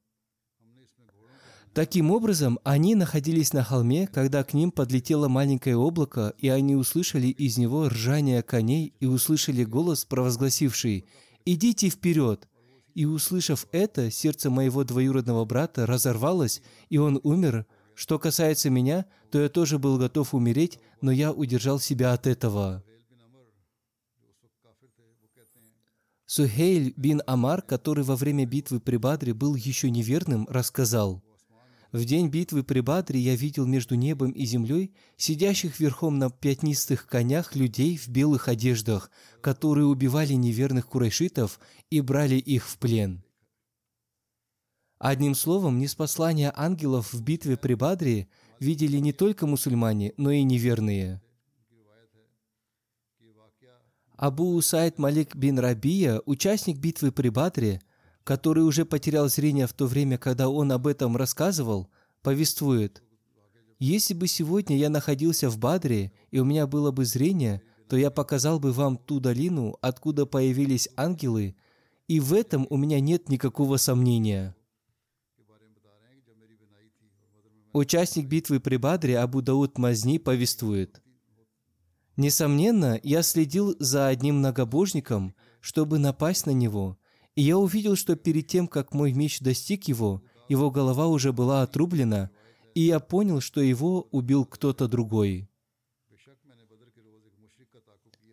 Таким 1.75 2.11
образом, 2.11 2.59
они 2.65 2.95
находились 2.95 3.55
на 3.55 3.65
холме, 3.65 4.07
когда 4.07 4.45
к 4.45 4.53
ним 4.53 4.71
подлетело 4.71 5.29
маленькое 5.29 5.77
облако, 5.77 6.35
и 6.37 6.49
они 6.49 6.77
услышали 6.77 7.29
из 7.29 7.57
него 7.57 7.89
ржание 7.89 8.43
коней 8.43 8.93
и 9.01 9.07
услышали 9.07 9.65
голос, 9.65 10.05
провозгласивший 10.05 11.07
«Идите 11.47 11.89
вперед!» 11.89 12.47
И 12.95 13.07
услышав 13.07 13.67
это, 13.73 14.11
сердце 14.11 14.51
моего 14.51 14.85
двоюродного 14.85 15.47
брата 15.47 15.87
разорвалось, 15.87 16.61
и 16.91 16.99
он 16.99 17.19
умер. 17.23 17.65
Что 18.03 18.19
касается 18.19 18.69
меня, 18.69 19.07
то 19.31 19.41
я 19.41 19.49
тоже 19.49 19.79
был 19.79 19.97
готов 19.97 20.35
умереть, 20.35 20.81
но 21.01 21.13
я 21.13 21.31
удержал 21.31 21.79
себя 21.79 22.13
от 22.13 22.27
этого. 22.27 22.83
Сухейль 26.27 26.95
бин 26.97 27.23
Амар, 27.29 27.63
который 27.63 28.03
во 28.03 28.17
время 28.17 28.45
битвы 28.45 28.81
при 28.81 28.97
Бадре 28.97 29.35
был 29.35 29.55
еще 29.55 29.89
неверным, 29.89 30.49
рассказал– 30.51 31.23
в 31.93 32.07
день 32.07 32.29
битвы 32.29 32.65
при 32.65 32.81
Бадре 32.81 33.21
я 33.21 33.37
видел 33.37 33.67
между 33.67 33.97
небом 33.97 34.31
и 34.31 34.47
землей 34.47 34.95
сидящих 35.19 35.79
верхом 35.79 36.19
на 36.19 36.31
пятнистых 36.31 37.07
конях 37.07 37.55
людей 37.55 37.99
в 37.99 38.09
белых 38.09 38.49
одеждах, 38.49 39.11
которые 39.43 39.85
убивали 39.85 40.33
неверных 40.33 40.87
курайшитов 40.87 41.61
и 41.91 42.01
брали 42.01 42.37
их 42.37 42.67
в 42.67 42.79
плен. 42.79 43.23
Одним 45.03 45.35
словом, 45.35 45.81
неспослание 45.81 46.53
ангелов 46.55 47.13
в 47.13 47.23
битве 47.25 47.57
при 47.57 47.75
Бадре 47.75 48.29
видели 48.61 48.99
не 48.99 49.13
только 49.13 49.49
мусульмане, 49.49 50.13
но 50.17 50.31
и 50.31 50.45
неверные. 50.45 51.21
Абу 54.17 54.55
Усайд 54.55 55.01
Малик 55.01 55.35
бин 55.35 55.59
Рабия, 55.59 56.23
участник 56.25 56.79
битвы 56.79 57.11
при 57.11 57.31
Бадре, 57.31 57.83
который 58.23 58.63
уже 58.63 58.85
потерял 58.85 59.29
зрение 59.29 59.67
в 59.67 59.73
то 59.73 59.87
время, 59.87 60.19
когда 60.19 60.49
он 60.49 60.71
об 60.71 60.87
этом 60.87 61.17
рассказывал, 61.17 61.89
повествует, 62.23 63.03
«Если 63.81 64.15
бы 64.15 64.29
сегодня 64.29 64.77
я 64.77 64.89
находился 64.89 65.51
в 65.51 65.59
Бадре, 65.59 66.13
и 66.31 66.39
у 66.39 66.45
меня 66.45 66.69
было 66.69 66.93
бы 66.93 67.05
зрение, 67.07 67.63
то 67.89 67.97
я 67.97 68.13
показал 68.13 68.61
бы 68.61 68.71
вам 68.71 68.97
ту 68.99 69.19
долину, 69.19 69.77
откуда 69.81 70.27
появились 70.27 70.89
ангелы, 70.97 71.57
и 72.07 72.21
в 72.21 72.33
этом 72.33 72.69
у 72.71 72.77
меня 72.77 73.01
нет 73.01 73.29
никакого 73.29 73.79
сомнения». 73.79 74.55
Участник 77.73 78.27
битвы 78.27 78.61
при 78.61 78.77
Бадре 78.77 79.19
Абу 79.19 79.41
Дауд 79.41 79.79
Мазни 79.79 80.19
повествует, 80.19 81.03
«Несомненно, 82.17 83.01
я 83.03 83.23
следил 83.23 83.75
за 83.79 84.09
одним 84.09 84.37
многобожником, 84.37 85.35
чтобы 85.61 85.99
напасть 85.99 86.45
на 86.45 86.51
него, 86.51 86.99
и 87.35 87.41
я 87.41 87.57
увидел, 87.57 87.97
что 87.97 88.15
перед 88.15 88.47
тем, 88.47 88.69
как 88.69 88.93
мой 88.93 89.13
меч 89.13 89.41
достиг 89.41 89.89
его, 89.89 90.23
его 90.51 90.71
голова 90.71 91.07
уже 91.07 91.33
была 91.33 91.63
отрублена, 91.63 92.31
и 92.75 92.83
я 92.83 93.01
понял, 93.01 93.41
что 93.41 93.63
его 93.63 94.07
убил 94.11 94.45
кто-то 94.45 94.87
другой. 94.87 95.49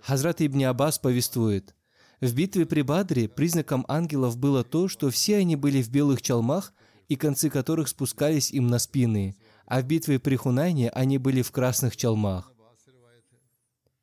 Хазрат 0.01 0.41
Ибн 0.41 0.65
Аббас 0.65 0.99
повествует, 0.99 1.73
в 2.19 2.33
битве 2.33 2.65
при 2.65 2.81
Бадре 2.81 3.29
признаком 3.29 3.85
ангелов 3.87 4.37
было 4.37 4.65
то, 4.65 4.89
что 4.89 5.09
все 5.09 5.37
они 5.37 5.55
были 5.55 5.81
в 5.81 5.89
белых 5.89 6.21
чалмах, 6.21 6.73
и 7.09 7.15
концы 7.15 7.49
которых 7.49 7.89
спускались 7.89 8.51
им 8.51 8.67
на 8.67 8.79
спины, 8.79 9.35
а 9.65 9.81
в 9.81 9.85
битве 9.85 10.19
при 10.19 10.35
Хунайне 10.35 10.89
они 10.91 11.17
были 11.17 11.41
в 11.41 11.51
красных 11.51 11.97
чалмах. 11.97 12.53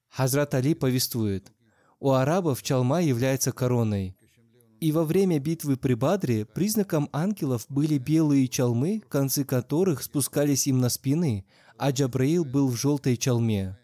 Хазрат 0.09 0.55
Али 0.55 0.75
повествует, 0.75 1.53
у 2.01 2.11
арабов 2.11 2.63
чалма 2.63 3.01
является 3.01 3.53
короной, 3.53 4.17
и 4.81 4.93
во 4.93 5.05
время 5.05 5.39
битвы 5.39 5.77
при 5.77 5.95
Бадре 5.95 6.45
признаком 6.45 7.09
ангелов 7.13 7.65
были 7.69 7.97
белые 7.97 8.49
чалмы, 8.49 9.03
концы 9.09 9.45
которых 9.45 10.03
спускались 10.03 10.67
им 10.67 10.81
на 10.81 10.89
спины, 10.89 11.47
а 11.79 11.93
Джабраил 11.93 12.45
был 12.45 12.69
в 12.69 12.77
желтой 12.77 13.17
чалме. 13.17 13.79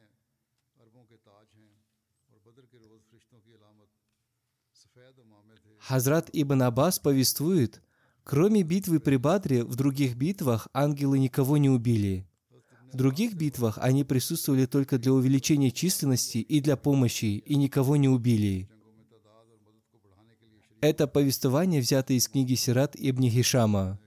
Хазрат 5.78 6.30
Ибн 6.32 6.62
Аббас 6.62 6.98
повествует, 6.98 7.82
кроме 8.24 8.62
битвы 8.62 9.00
при 9.00 9.16
Бадре, 9.16 9.64
в 9.64 9.74
других 9.76 10.16
битвах 10.16 10.68
ангелы 10.72 11.18
никого 11.18 11.56
не 11.56 11.70
убили. 11.70 12.26
В 12.92 12.96
других 12.96 13.34
битвах 13.34 13.78
они 13.80 14.04
присутствовали 14.04 14.66
только 14.66 14.98
для 14.98 15.12
увеличения 15.12 15.70
численности 15.70 16.38
и 16.38 16.60
для 16.60 16.76
помощи, 16.76 17.42
и 17.44 17.56
никого 17.56 17.96
не 17.96 18.08
убили. 18.08 18.68
Это 20.80 21.06
повествование 21.06 21.80
взято 21.80 22.12
из 22.12 22.28
книги 22.28 22.54
Сират 22.54 22.94
Ибн 22.96 23.30
Хишама. 23.30 23.98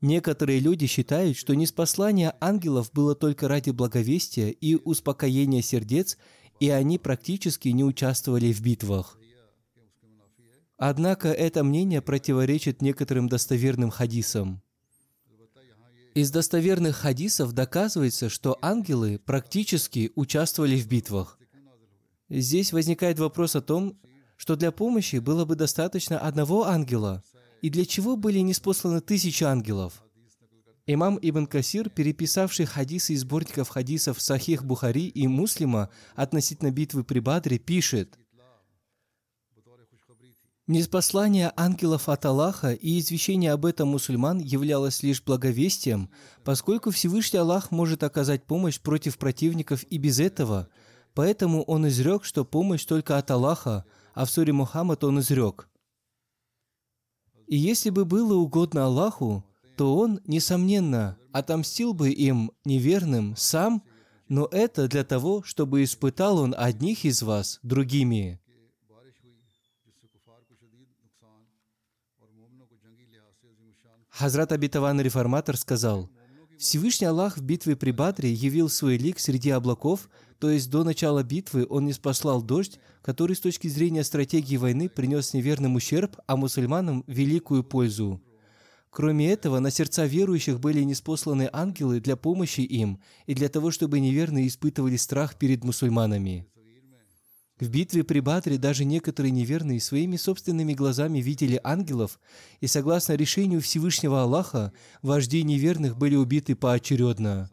Некоторые 0.00 0.60
люди 0.60 0.86
считают, 0.86 1.36
что 1.36 1.54
неспослание 1.54 2.34
ангелов 2.40 2.92
было 2.92 3.14
только 3.14 3.48
ради 3.48 3.70
благовестия 3.70 4.50
и 4.50 4.76
успокоения 4.76 5.62
сердец, 5.62 6.18
и 6.60 6.68
они 6.68 6.98
практически 6.98 7.68
не 7.70 7.82
участвовали 7.82 8.52
в 8.52 8.60
битвах. 8.60 9.18
Однако 10.78 11.28
это 11.28 11.64
мнение 11.64 12.02
противоречит 12.02 12.82
некоторым 12.82 13.28
достоверным 13.28 13.90
хадисам. 13.90 14.62
Из 16.14 16.30
достоверных 16.30 16.96
хадисов 16.96 17.52
доказывается, 17.52 18.28
что 18.28 18.58
ангелы 18.62 19.18
практически 19.18 20.12
участвовали 20.14 20.78
в 20.78 20.86
битвах. 20.88 21.38
Здесь 22.28 22.72
возникает 22.72 23.18
вопрос 23.18 23.56
о 23.56 23.60
том, 23.60 23.98
что 24.36 24.56
для 24.56 24.72
помощи 24.72 25.16
было 25.16 25.44
бы 25.44 25.56
достаточно 25.56 26.18
одного 26.18 26.64
ангела, 26.64 27.22
и 27.62 27.70
для 27.70 27.84
чего 27.84 28.16
были 28.16 28.38
неспосланы 28.40 29.00
тысячи 29.00 29.44
ангелов. 29.44 30.02
Имам 30.86 31.18
Ибн 31.20 31.46
Касир, 31.46 31.90
переписавший 31.90 32.66
хадисы 32.66 33.14
из 33.14 33.22
сборников 33.22 33.68
хадисов 33.68 34.20
Сахих 34.20 34.64
Бухари 34.64 35.08
и 35.08 35.26
Муслима 35.26 35.90
относительно 36.14 36.70
битвы 36.70 37.02
при 37.02 37.18
Бадре, 37.18 37.58
пишет– 37.58 38.18
Неспослание 40.68 41.52
ангелов 41.54 42.08
от 42.08 42.24
Аллаха 42.24 42.72
и 42.72 42.98
извещение 42.98 43.52
об 43.52 43.66
этом 43.66 43.86
мусульман 43.90 44.40
являлось 44.40 45.04
лишь 45.04 45.22
благовестием, 45.22 46.10
поскольку 46.42 46.90
Всевышний 46.90 47.38
Аллах 47.38 47.70
может 47.70 48.02
оказать 48.02 48.42
помощь 48.46 48.80
против 48.80 49.16
противников 49.16 49.84
и 49.84 49.98
без 49.98 50.18
этого. 50.18 50.68
Поэтому 51.14 51.62
он 51.62 51.86
изрек, 51.86 52.24
что 52.24 52.44
помощь 52.44 52.84
только 52.84 53.16
от 53.16 53.30
Аллаха, 53.30 53.84
а 54.12 54.24
в 54.24 54.30
суре 54.30 54.52
Мухаммад 54.52 55.04
он 55.04 55.20
изрек. 55.20 55.68
И 57.46 57.56
если 57.56 57.90
бы 57.90 58.04
было 58.04 58.34
угодно 58.34 58.86
Аллаху, 58.86 59.44
то 59.76 59.96
Он, 59.96 60.20
несомненно, 60.26 61.18
отомстил 61.32 61.94
бы 61.94 62.10
им 62.10 62.50
неверным 62.64 63.36
сам, 63.36 63.82
но 64.28 64.48
это 64.50 64.88
для 64.88 65.04
того, 65.04 65.42
чтобы 65.44 65.84
испытал 65.84 66.38
Он 66.38 66.54
одних 66.56 67.04
из 67.04 67.22
вас 67.22 67.60
другими. 67.62 68.40
Хазрат 74.08 74.50
Абитаван 74.50 75.00
Реформатор 75.00 75.56
сказал, 75.58 76.08
«Всевышний 76.58 77.06
Аллах 77.06 77.36
в 77.36 77.42
битве 77.42 77.76
при 77.76 77.90
Бадре 77.90 78.32
явил 78.32 78.70
свой 78.70 78.96
лик 78.96 79.18
среди 79.18 79.50
облаков– 79.50 80.08
то 80.38 80.50
есть 80.50 80.70
до 80.70 80.84
начала 80.84 81.22
битвы 81.22 81.66
он 81.68 81.86
не 81.86 81.92
спаслал 81.92 82.42
дождь, 82.42 82.78
который 83.02 83.36
с 83.36 83.40
точки 83.40 83.68
зрения 83.68 84.04
стратегии 84.04 84.56
войны 84.56 84.88
принес 84.88 85.32
неверным 85.32 85.76
ущерб, 85.76 86.16
а 86.26 86.36
мусульманам 86.36 87.04
великую 87.06 87.64
пользу. 87.64 88.20
Кроме 88.90 89.30
этого, 89.30 89.58
на 89.58 89.70
сердца 89.70 90.06
верующих 90.06 90.58
были 90.58 90.82
неспосланы 90.82 91.50
ангелы 91.52 92.00
для 92.00 92.16
помощи 92.16 92.60
им 92.60 93.00
и 93.26 93.34
для 93.34 93.48
того, 93.48 93.70
чтобы 93.70 94.00
неверные 94.00 94.46
испытывали 94.46 94.96
страх 94.96 95.36
перед 95.36 95.64
мусульманами. 95.64 96.46
В 97.58 97.68
битве 97.70 98.04
при 98.04 98.20
Бадре 98.20 98.58
даже 98.58 98.84
некоторые 98.84 99.32
неверные 99.32 99.80
своими 99.80 100.16
собственными 100.16 100.74
глазами 100.74 101.20
видели 101.20 101.58
ангелов, 101.64 102.20
и 102.60 102.66
согласно 102.66 103.14
решению 103.14 103.62
Всевышнего 103.62 104.22
Аллаха, 104.22 104.72
вожди 105.00 105.42
неверных 105.42 105.96
были 105.96 106.16
убиты 106.16 106.54
поочередно. 106.54 107.50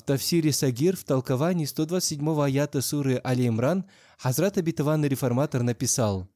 В 0.00 0.02
Тавсире 0.02 0.50
Сагир 0.50 0.96
в 0.96 1.04
толковании 1.04 1.66
127 1.66 2.42
аята 2.42 2.80
суры 2.80 3.20
Али 3.22 3.46
Имран 3.48 3.84
Хазрат 4.16 4.56
Абитаван 4.56 5.04
Реформатор 5.04 5.62
написал 5.62 6.26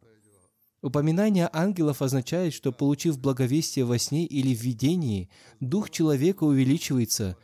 Упоминание 0.82 1.48
ангелов 1.50 2.02
означает, 2.02 2.52
что, 2.52 2.72
получив 2.72 3.18
благовестие 3.18 3.86
во 3.86 3.96
сне 3.96 4.26
или 4.26 4.54
в 4.54 4.60
видении, 4.60 5.30
дух 5.60 5.88
человека 5.88 6.44
увеличивается. 6.44 7.38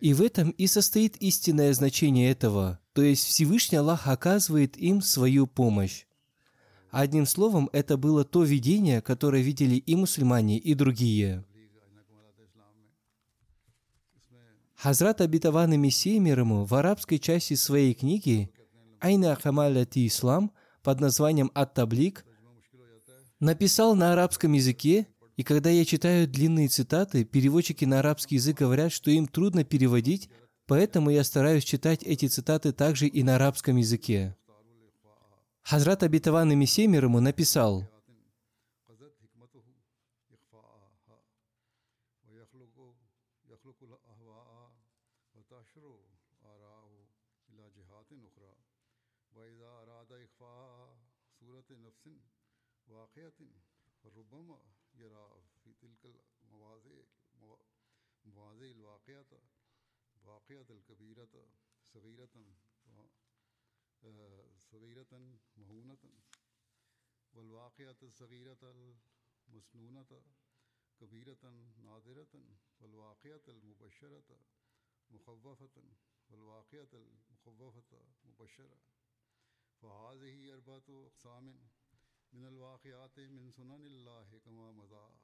И 0.00 0.14
в 0.14 0.22
этом 0.22 0.52
и 0.52 0.66
состоит 0.66 1.18
истинное 1.18 1.74
значение 1.74 2.30
этого, 2.30 2.78
то 2.94 3.02
есть 3.02 3.26
Всевышний 3.26 3.76
Аллах 3.76 4.06
оказывает 4.06 4.78
им 4.78 5.02
свою 5.02 5.46
помощь. 5.46 6.06
Одним 6.90 7.26
словом, 7.26 7.68
это 7.74 7.98
было 7.98 8.24
то 8.24 8.42
видение, 8.42 9.02
которое 9.02 9.42
видели 9.42 9.74
и 9.74 9.94
мусульмане, 9.96 10.56
и 10.56 10.72
другие. 10.72 11.44
Хазрат 14.80 15.20
и 15.20 15.26
Мессия 15.76 16.20
мир 16.20 16.38
ему 16.38 16.64
в 16.64 16.72
арабской 16.72 17.18
части 17.18 17.54
своей 17.54 17.94
книги 17.94 18.52
«Айна 19.00 19.34
Хамаляти 19.34 20.06
Ислам» 20.06 20.52
под 20.84 21.00
названием 21.00 21.50
«Ат-Таблик» 21.52 22.24
написал 23.40 23.96
на 23.96 24.12
арабском 24.12 24.52
языке, 24.52 25.08
и 25.36 25.42
когда 25.42 25.68
я 25.70 25.84
читаю 25.84 26.28
длинные 26.28 26.68
цитаты, 26.68 27.24
переводчики 27.24 27.84
на 27.86 27.98
арабский 27.98 28.36
язык 28.36 28.58
говорят, 28.58 28.92
что 28.92 29.10
им 29.10 29.26
трудно 29.26 29.64
переводить, 29.64 30.30
поэтому 30.68 31.10
я 31.10 31.24
стараюсь 31.24 31.64
читать 31.64 32.04
эти 32.04 32.28
цитаты 32.28 32.70
также 32.70 33.08
и 33.08 33.24
на 33.24 33.34
арабском 33.34 33.78
языке. 33.78 34.36
Хазрат 35.62 36.04
и 36.04 36.08
Мессия 36.54 36.86
мир 36.86 37.06
ему 37.06 37.18
написал 37.18 37.88
صغيرة 64.72 65.38
مهونة 65.56 65.98
والواقعة 67.34 67.96
الصغيرة 68.02 68.92
المسنونة 69.48 70.22
كبيرة 71.00 71.70
نادرة 71.78 72.44
والواقعة 72.80 73.42
المبشرة 73.48 74.40
مخوفة 75.10 75.82
والواقعة 76.30 76.88
المخوفة 76.92 78.02
مبشرة. 78.24 78.78
فهذه 79.82 80.54
أربعة 80.54 81.06
أقسام 81.06 81.58
من 82.32 82.44
الواقعات 82.44 83.18
من 83.18 83.50
سنن 83.50 83.86
الله 83.86 84.38
كما 84.44 84.72
مضى. 84.72 85.16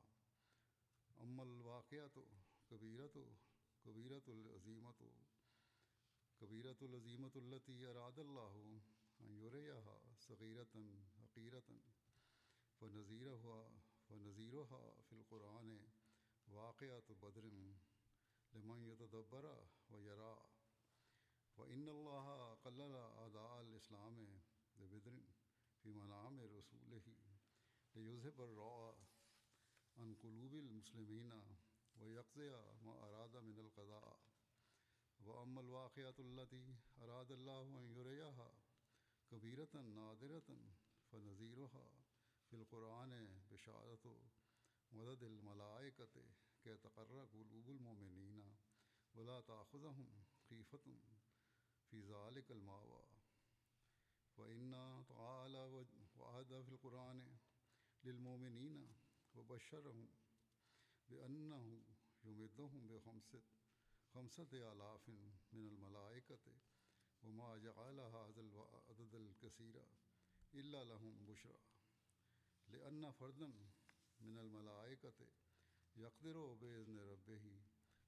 أما 1.21 1.43
الواقعة 1.43 2.25
كبيرة 2.71 3.37
كبيرة 3.85 4.23
العظيمة 4.29 4.95
كبيرة 6.41 6.77
العظيمة 6.83 7.33
التي 7.37 7.87
أراد 7.87 8.19
الله 8.19 8.81
ہاں، 9.25 9.33
یوریہ 9.33 9.73
ہا 9.73 9.99
صغیرتاً 10.19 10.89
حقیرتاً 11.19 11.79
و 12.81 12.89
نظیر 12.89 13.27
ہوا 13.27 13.69
و 14.11 14.17
نظیر 14.17 14.55
ہا 14.55 15.01
فلقرآن 15.09 15.77
واقعات 16.49 17.11
بدر 17.11 17.45
لمن 18.53 18.91
دبرا 19.13 19.55
و 19.91 20.01
یرا۔ 20.01 20.35
و 21.57 21.63
ان 21.63 21.89
اللہ 21.89 22.55
قل 22.63 22.81
ادا 22.81 23.59
الاسلام 23.59 24.25
بدرن 24.77 25.21
فی 25.83 25.93
منام 25.93 26.41
رسول 26.41 26.99
ہی 27.07 27.15
یوزب 27.95 28.43
الرا 28.43 28.91
ان 29.97 30.15
قلوب 30.21 30.53
المسلمین 30.53 31.31
و 31.97 32.09
یکزیہ 32.09 32.61
ما 32.83 32.93
ارادہ 32.93 33.41
من 33.41 33.59
القضاء۔ 33.59 34.17
و 35.21 35.39
ام 35.39 35.59
الواقعۃ 35.59 36.19
اللہ 36.19 36.55
اراد 36.97 37.31
اللہ 37.31 37.81
یوریہ 37.89 38.64
كبيرة 39.31 39.69
نادرة 39.75 40.59
فنذيرها 41.13 41.91
في 42.51 42.57
القرآن 42.57 43.41
بشارة 43.51 44.21
مدد 44.93 45.23
الملائكة 45.23 46.25
كي 46.65 46.77
تقر 46.77 47.25
قلوب 47.25 47.71
المؤمنين 47.71 48.57
ولا 49.15 49.41
تأخذهم 49.41 50.25
خيفة 50.49 50.99
في 51.91 52.01
ذلك 52.01 52.51
المأوى. 52.51 53.05
وإن 54.37 55.05
تعالى 55.09 55.85
وعد 56.17 56.63
في 56.63 56.69
القرآن 56.69 57.37
للمؤمنين 58.05 58.89
وبشرهم 59.35 60.09
بأنه 61.09 61.83
يمدهم 62.25 62.87
بخمسة 62.87 63.43
خمسة 64.15 64.73
آلاف 64.73 65.09
من 65.53 65.69
الملائكة 65.69 66.39
وما 67.25 67.57
جعل 67.57 68.01
هذا 68.01 68.41
العدد 68.41 69.15
الكثير 69.15 69.83
إلا 70.55 70.85
لهم 70.85 71.25
بشرى. 71.27 71.61
لأن 72.69 73.11
فردا 73.13 73.53
من 74.21 74.39
الملائكة 74.39 75.27
يقدر 75.97 76.53
بإذن 76.53 76.99
ربه 76.99 77.63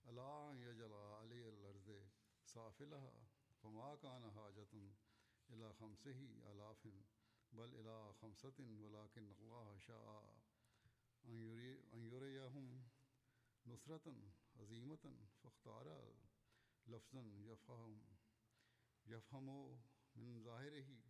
ألا 0.09 0.51
أن 0.51 0.61
يجعل 0.61 0.93
علي 0.93 1.49
الأرض 1.49 2.09
سافلها 2.45 3.27
فما 3.63 3.97
كان 3.97 4.31
حاجة 4.31 4.93
إلى 5.51 5.73
خمسه 5.73 6.51
آلاف 6.53 6.89
بل 7.53 7.75
إلى 7.75 8.13
خمسة 8.13 8.55
ولكن 8.59 9.33
الله 9.41 9.79
شاء 9.79 10.37
أن, 11.25 11.49
أن 11.95 12.05
يريهم 12.05 12.89
نصرة 13.67 14.15
عظيمة 14.57 15.17
فاختار 15.43 16.15
لفظا 16.87 17.23
يفهم 17.23 18.16
يفهم 19.07 19.79
من 20.17 20.43
ظاهره 20.43 21.01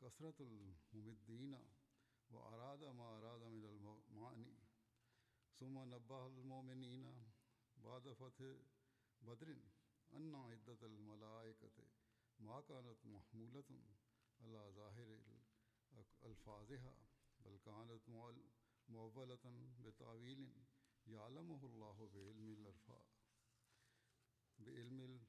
كثرة 0.00 0.34
الممدين 0.40 1.58
وأراد 2.30 2.84
ما 2.84 3.18
أراد 3.18 3.42
من 3.42 3.64
المعاني. 3.64 4.56
ثم 5.60 5.78
نبه 5.78 6.26
المؤمنين 6.26 7.30
بعد 7.76 8.12
فتح 8.12 8.56
بدر 9.22 9.56
أن 10.12 10.34
عدة 10.34 10.86
الملائكة 10.86 11.84
ما 12.38 12.60
كانت 12.60 13.06
محمولة 13.06 13.82
على 14.40 14.72
ظاهر 14.76 15.18
ألفاظها 16.24 16.94
بل 17.40 17.58
كانت 17.64 18.08
مؤولة 18.88 19.74
بتأويل 19.84 20.52
يعلمه 21.06 21.66
الله 21.66 22.08
بعلم 22.14 22.52
الأرفاء 22.52 23.04
بعلم 24.58 25.20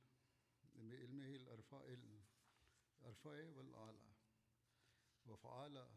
علم 0.80 1.20
الرفا 1.20 1.78
علم 1.78 2.20
عرفا 3.02 3.30
ولاعلیٰ 3.30 4.14
وفعلیٰ 5.26 5.90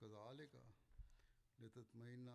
غزال 0.00 0.46
کا 0.46 0.70
لتطمینہ 1.60 2.30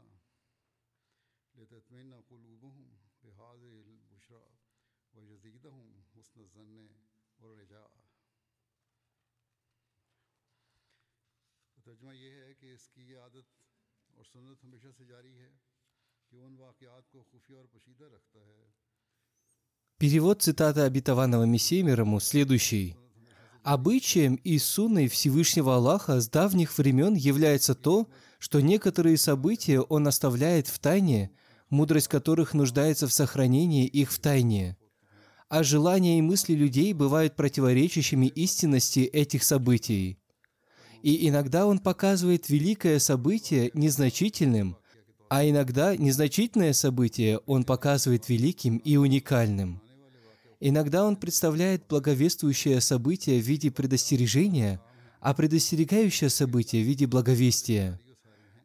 لتطمینہ 1.56 2.16
قلوب 2.28 2.62
ہوں 2.62 2.97
بحاظ 3.24 3.64
البشرا 3.64 5.18
و 5.18 5.24
یزیدہ 5.24 5.70
حسن 6.20 6.39
الظن 6.39 6.88
والرجاء۔ 7.39 7.82
رجا 7.82 7.99
ترجمہ 11.84 12.16
یہ 12.16 12.32
ہے 12.32 12.53
کہ 12.53 12.74
اس 12.74 12.89
کی 12.89 13.01
یہ 13.01 13.18
عادت 13.18 13.45
اور 14.14 14.24
سنت 14.24 14.64
ہمیشہ 14.64 14.88
سے 14.97 15.06
جاری 15.06 15.39
ہے 15.39 15.58
کہ 16.28 16.36
ان 16.36 16.58
واقعات 16.58 17.10
کو 17.10 17.24
خفیہ 17.24 17.56
اور 17.56 17.66
پوشیدہ 17.66 18.03
رکھتا 18.03 18.39
ہے۔ 18.39 18.85
Перевод 19.98 20.41
цитаты 20.41 20.82
обетованного 20.82 21.46
Мессии 21.46 21.82
мир 21.82 22.02
ему 22.02 22.20
следующий. 22.20 22.98
Обычаем 23.64 24.36
и 24.36 24.60
сунной 24.60 25.08
Всевышнего 25.08 25.78
Аллаха 25.78 26.20
с 26.20 26.28
давних 26.28 26.78
времен 26.78 27.14
является 27.14 27.76
то, 27.76 28.10
что 28.38 28.60
некоторые 28.60 29.18
события 29.18 29.80
Он 29.80 30.06
оставляет 30.06 30.68
в 30.68 30.80
тайне, 30.80 31.32
мудрость 31.70 32.10
которых 32.10 32.54
нуждается 32.54 33.08
в 33.08 33.14
сохранении 33.14 33.88
их 33.88 34.12
в 34.12 34.20
тайне. 34.20 34.76
А 35.48 35.64
желания 35.64 36.20
и 36.20 36.22
мысли 36.22 36.56
людей 36.56 36.91
бывают 36.91 37.38
противоречащими 37.38 38.26
истинности 38.26 39.00
этих 39.00 39.46
событий. 39.46 40.20
И 41.04 41.30
иногда 41.30 41.66
Он 41.66 41.80
показывает 41.80 42.50
великое 42.50 43.00
событие 43.00 43.72
незначительным, 43.74 44.76
а 45.30 45.50
иногда 45.50 45.96
незначительное 45.96 46.74
событие 46.74 47.39
Он 47.46 47.64
показывает 47.64 48.28
великим 48.28 48.76
и 48.76 48.98
уникальным. 48.98 49.82
Иногда 50.68 51.05
он 51.05 51.16
представляет 51.16 51.84
благовествующее 51.88 52.82
событие 52.82 53.39
в 53.39 53.45
виде 53.45 53.70
предостережения, 53.70 54.82
а 55.20 55.36
предостерегающее 55.36 56.32
событие 56.32 56.84
в 56.84 56.88
виде 56.88 57.05
благовестия. 57.05 57.99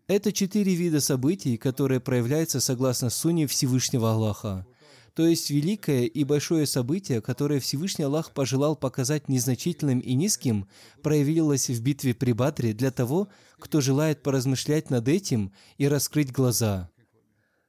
Это 0.06 0.32
четыре 0.32 0.74
вида 0.74 1.02
событий, 1.02 1.58
которые 1.58 2.00
проявляются 2.00 2.58
согласно 2.58 3.10
Суне 3.10 3.46
Всевышнего 3.46 4.12
Аллаха. 4.12 4.66
То 5.12 5.26
есть 5.26 5.50
великое 5.50 6.04
и 6.04 6.24
большое 6.24 6.64
событие, 6.64 7.20
которое 7.20 7.60
Всевышний 7.60 8.06
Аллах 8.06 8.32
пожелал 8.32 8.76
показать 8.76 9.28
незначительным 9.28 9.98
и 10.00 10.14
низким, 10.14 10.68
проявилось 11.02 11.68
в 11.68 11.82
битве 11.82 12.14
при 12.14 12.32
Бадре 12.32 12.72
для 12.72 12.92
того, 12.92 13.28
кто 13.58 13.82
желает 13.82 14.22
поразмышлять 14.22 14.88
над 14.88 15.06
этим 15.06 15.52
и 15.76 15.86
раскрыть 15.86 16.32
глаза. 16.32 16.89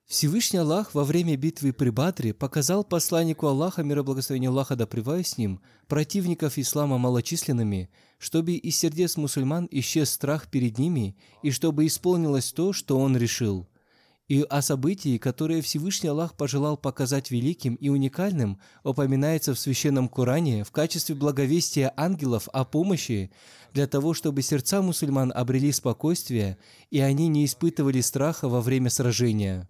Всевышний 0.05 0.59
Аллах 0.59 0.93
во 0.93 1.03
время 1.03 1.37
битвы 1.37 1.71
при 1.71 1.89
Бадре 1.89 2.33
показал 2.33 2.83
посланнику 2.83 3.47
Аллаха, 3.47 3.81
мира 3.83 4.03
благословения 4.03 4.49
Аллаха 4.49 4.75
да 4.75 4.85
с 4.85 5.37
ним, 5.37 5.61
противников 5.87 6.57
ислама 6.57 6.97
малочисленными, 6.97 7.89
чтобы 8.17 8.53
из 8.53 8.75
сердец 8.75 9.15
мусульман 9.15 9.67
исчез 9.71 10.09
страх 10.09 10.49
перед 10.49 10.77
ними 10.77 11.15
и 11.43 11.51
чтобы 11.51 11.85
исполнилось 11.85 12.51
то, 12.51 12.73
что 12.73 12.99
он 12.99 13.15
решил. 13.15 13.67
И 14.31 14.43
о 14.49 14.61
событии, 14.61 15.17
которое 15.17 15.61
Всевышний 15.61 16.07
Аллах 16.07 16.35
пожелал 16.35 16.77
показать 16.77 17.31
великим 17.31 17.75
и 17.75 17.89
уникальным, 17.89 18.59
упоминается 18.81 19.53
в 19.53 19.59
Священном 19.59 20.07
Коране 20.07 20.63
в 20.63 20.71
качестве 20.71 21.15
благовестия 21.15 21.91
ангелов 21.97 22.47
о 22.53 22.63
помощи, 22.63 23.29
для 23.73 23.87
того, 23.87 24.13
чтобы 24.13 24.41
сердца 24.41 24.81
мусульман 24.81 25.33
обрели 25.35 25.71
спокойствие, 25.73 26.57
и 26.91 26.99
они 26.99 27.27
не 27.27 27.43
испытывали 27.43 27.99
страха 27.99 28.47
во 28.47 28.61
время 28.61 28.89
сражения. 28.89 29.67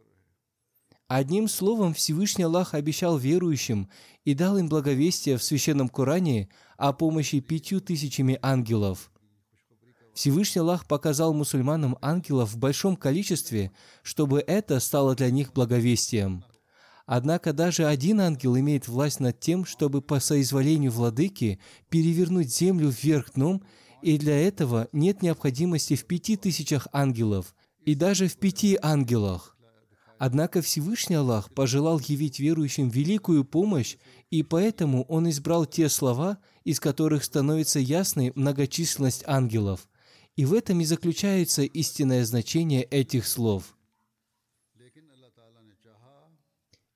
Одним 1.14 1.50
словом, 1.50 1.94
Всевышний 1.94 2.46
Аллах 2.46 2.74
обещал 2.74 3.18
верующим 3.18 3.90
и 4.24 4.34
дал 4.34 4.58
им 4.58 4.70
благовестие 4.70 5.36
в 5.36 5.44
Священном 5.44 5.90
Коране 5.90 6.48
о 6.78 6.94
помощи 6.94 7.42
пятью 7.42 7.82
тысячами 7.82 8.40
ангелов. 8.42 9.12
Всевышний 10.14 10.62
Аллах 10.62 10.88
показал 10.88 11.34
мусульманам 11.34 11.98
ангелов 12.02 12.54
в 12.54 12.58
большом 12.58 12.96
количестве, 12.96 13.74
чтобы 14.04 14.40
это 14.40 14.80
стало 14.80 15.14
для 15.14 15.30
них 15.32 15.52
благовестием. 15.52 16.46
Однако 17.06 17.52
даже 17.52 17.88
один 17.88 18.22
ангел 18.22 18.56
имеет 18.56 18.88
власть 18.88 19.20
над 19.20 19.38
тем, 19.38 19.66
чтобы 19.66 20.02
по 20.02 20.22
соизволению 20.22 20.94
владыки 20.94 21.60
перевернуть 21.90 22.56
землю 22.56 22.88
вверх 22.88 23.34
дном, 23.34 23.64
и 24.02 24.18
для 24.18 24.48
этого 24.48 24.88
нет 24.94 25.22
необходимости 25.24 25.98
в 25.98 26.06
пяти 26.06 26.38
тысячах 26.38 26.88
ангелов 26.94 27.54
и 27.84 27.96
даже 27.96 28.30
в 28.30 28.38
пяти 28.38 28.80
ангелах. 28.82 29.51
Однако 30.24 30.62
Всевышний 30.62 31.16
Аллах 31.16 31.52
пожелал 31.52 32.00
явить 32.00 32.38
верующим 32.38 32.90
великую 32.90 33.44
помощь, 33.44 33.98
и 34.30 34.44
поэтому 34.44 35.04
Он 35.06 35.28
избрал 35.32 35.66
те 35.66 35.90
слова, 35.90 36.38
из 36.64 36.80
которых 36.80 37.24
становится 37.24 37.80
ясной 37.80 38.32
многочисленность 38.36 39.24
ангелов. 39.26 39.90
И 40.36 40.46
в 40.46 40.54
этом 40.54 40.80
и 40.80 40.86
заключается 40.86 41.64
истинное 41.64 42.24
значение 42.24 42.84
этих 42.84 43.26
слов. 43.26 43.76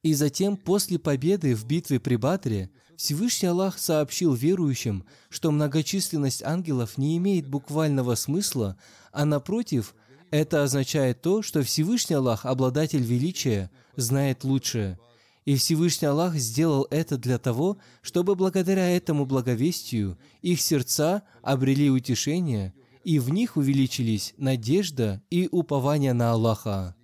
И 0.03 0.13
затем, 0.13 0.55
после 0.55 0.99
победы 0.99 1.55
в 1.55 1.65
битве 1.65 1.99
при 1.99 2.17
Батре, 2.17 2.69
Всевышний 2.95 3.47
Аллах 3.47 3.79
сообщил 3.79 4.35
верующим, 4.35 5.03
что 5.29 5.49
многочисленность 5.49 6.43
ангелов 6.43 6.99
не 6.99 7.17
имеет 7.17 7.47
буквального 7.47 8.13
смысла, 8.13 8.77
а 9.11 9.25
напротив– 9.25 9.95
это 10.35 10.63
означает 10.63 11.21
то, 11.21 11.41
что 11.41 11.63
Всевышний 11.63 12.15
Аллах, 12.17 12.45
обладатель 12.45 13.01
величия, 13.01 13.71
знает 13.95 14.43
лучше. 14.43 14.99
И 15.45 15.55
Всевышний 15.55 16.07
Аллах 16.07 16.35
сделал 16.35 16.87
это 16.89 17.17
для 17.17 17.37
того, 17.37 17.77
чтобы 18.01 18.35
благодаря 18.35 18.89
этому 18.89 19.25
благовестию 19.25 20.17
их 20.41 20.59
сердца 20.59 21.23
обрели 21.41 21.89
утешение, 21.89 22.73
и 23.03 23.19
в 23.19 23.29
них 23.29 23.55
увеличились 23.55 24.33
надежда 24.37 25.21
и 25.29 25.47
упование 25.51 26.13
на 26.13 26.31
Аллаха. 26.31 26.95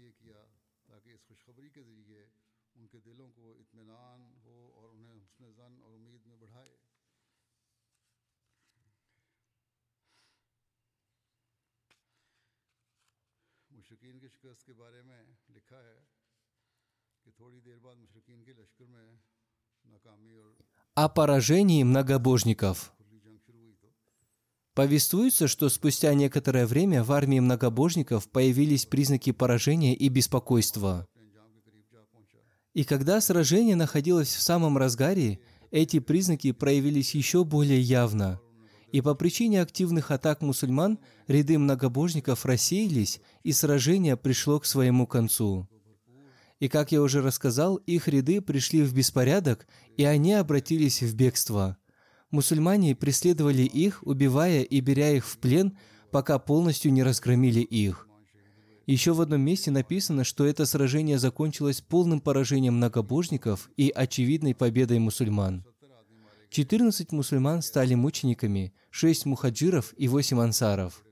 О 21.04 21.10
поражении 21.10 21.82
многобожников. 21.82 22.94
Повествуется, 24.76 25.48
что 25.48 25.68
спустя 25.70 26.14
некоторое 26.14 26.68
время 26.68 27.04
в 27.04 27.12
армии 27.12 27.40
многобожников 27.40 28.30
появились 28.30 28.86
признаки 28.86 29.32
поражения 29.32 29.96
и 29.96 30.10
беспокойства. 30.10 31.08
И 32.76 32.84
когда 32.84 33.20
сражение 33.20 33.76
находилось 33.76 34.36
в 34.36 34.44
самом 34.44 34.78
разгаре, 34.78 35.40
эти 35.72 35.98
признаки 35.98 36.52
проявились 36.52 37.16
еще 37.16 37.46
более 37.46 37.82
явно. 37.82 38.40
И 38.92 39.02
по 39.02 39.16
причине 39.16 39.64
активных 39.64 40.12
атак 40.12 40.44
мусульман 40.44 41.00
ряды 41.28 41.58
многобожников 41.58 42.46
рассеялись, 42.46 43.22
и 43.42 43.54
сражение 43.54 44.18
пришло 44.18 44.60
к 44.60 44.68
своему 44.68 45.08
концу. 45.08 45.68
И, 46.62 46.68
как 46.68 46.92
я 46.92 47.02
уже 47.02 47.24
рассказал, 47.24 47.78
их 47.78 48.08
ряды 48.08 48.40
пришли 48.40 48.84
в 48.84 48.94
беспорядок, 48.94 49.68
и 49.98 50.04
они 50.04 50.34
обратились 50.34 51.02
в 51.02 51.16
бегство. 51.16 51.76
Мусульмане 52.30 52.96
преследовали 52.96 53.64
их, 53.64 54.04
убивая 54.04 54.62
и 54.62 54.80
беря 54.80 55.10
их 55.10 55.26
в 55.26 55.40
плен, 55.40 55.76
пока 56.12 56.38
полностью 56.38 56.94
не 56.94 57.02
разгромили 57.02 57.62
их. 57.62 58.08
Еще 58.86 59.14
в 59.14 59.22
одном 59.22 59.42
месте 59.42 59.72
написано, 59.72 60.24
что 60.24 60.46
это 60.46 60.68
сражение 60.68 61.18
закончилось 61.18 61.82
полным 61.82 62.22
поражением 62.22 62.76
многобожников 62.76 63.72
и 63.76 63.90
очевидной 63.90 64.54
победой 64.54 65.00
мусульман. 65.00 65.66
14 66.52 67.12
мусульман 67.12 67.64
стали 67.64 67.96
мучениками, 67.96 68.72
6 68.92 69.26
мухаджиров 69.26 69.96
и 69.98 70.08
8 70.08 70.40
ансаров. 70.40 71.04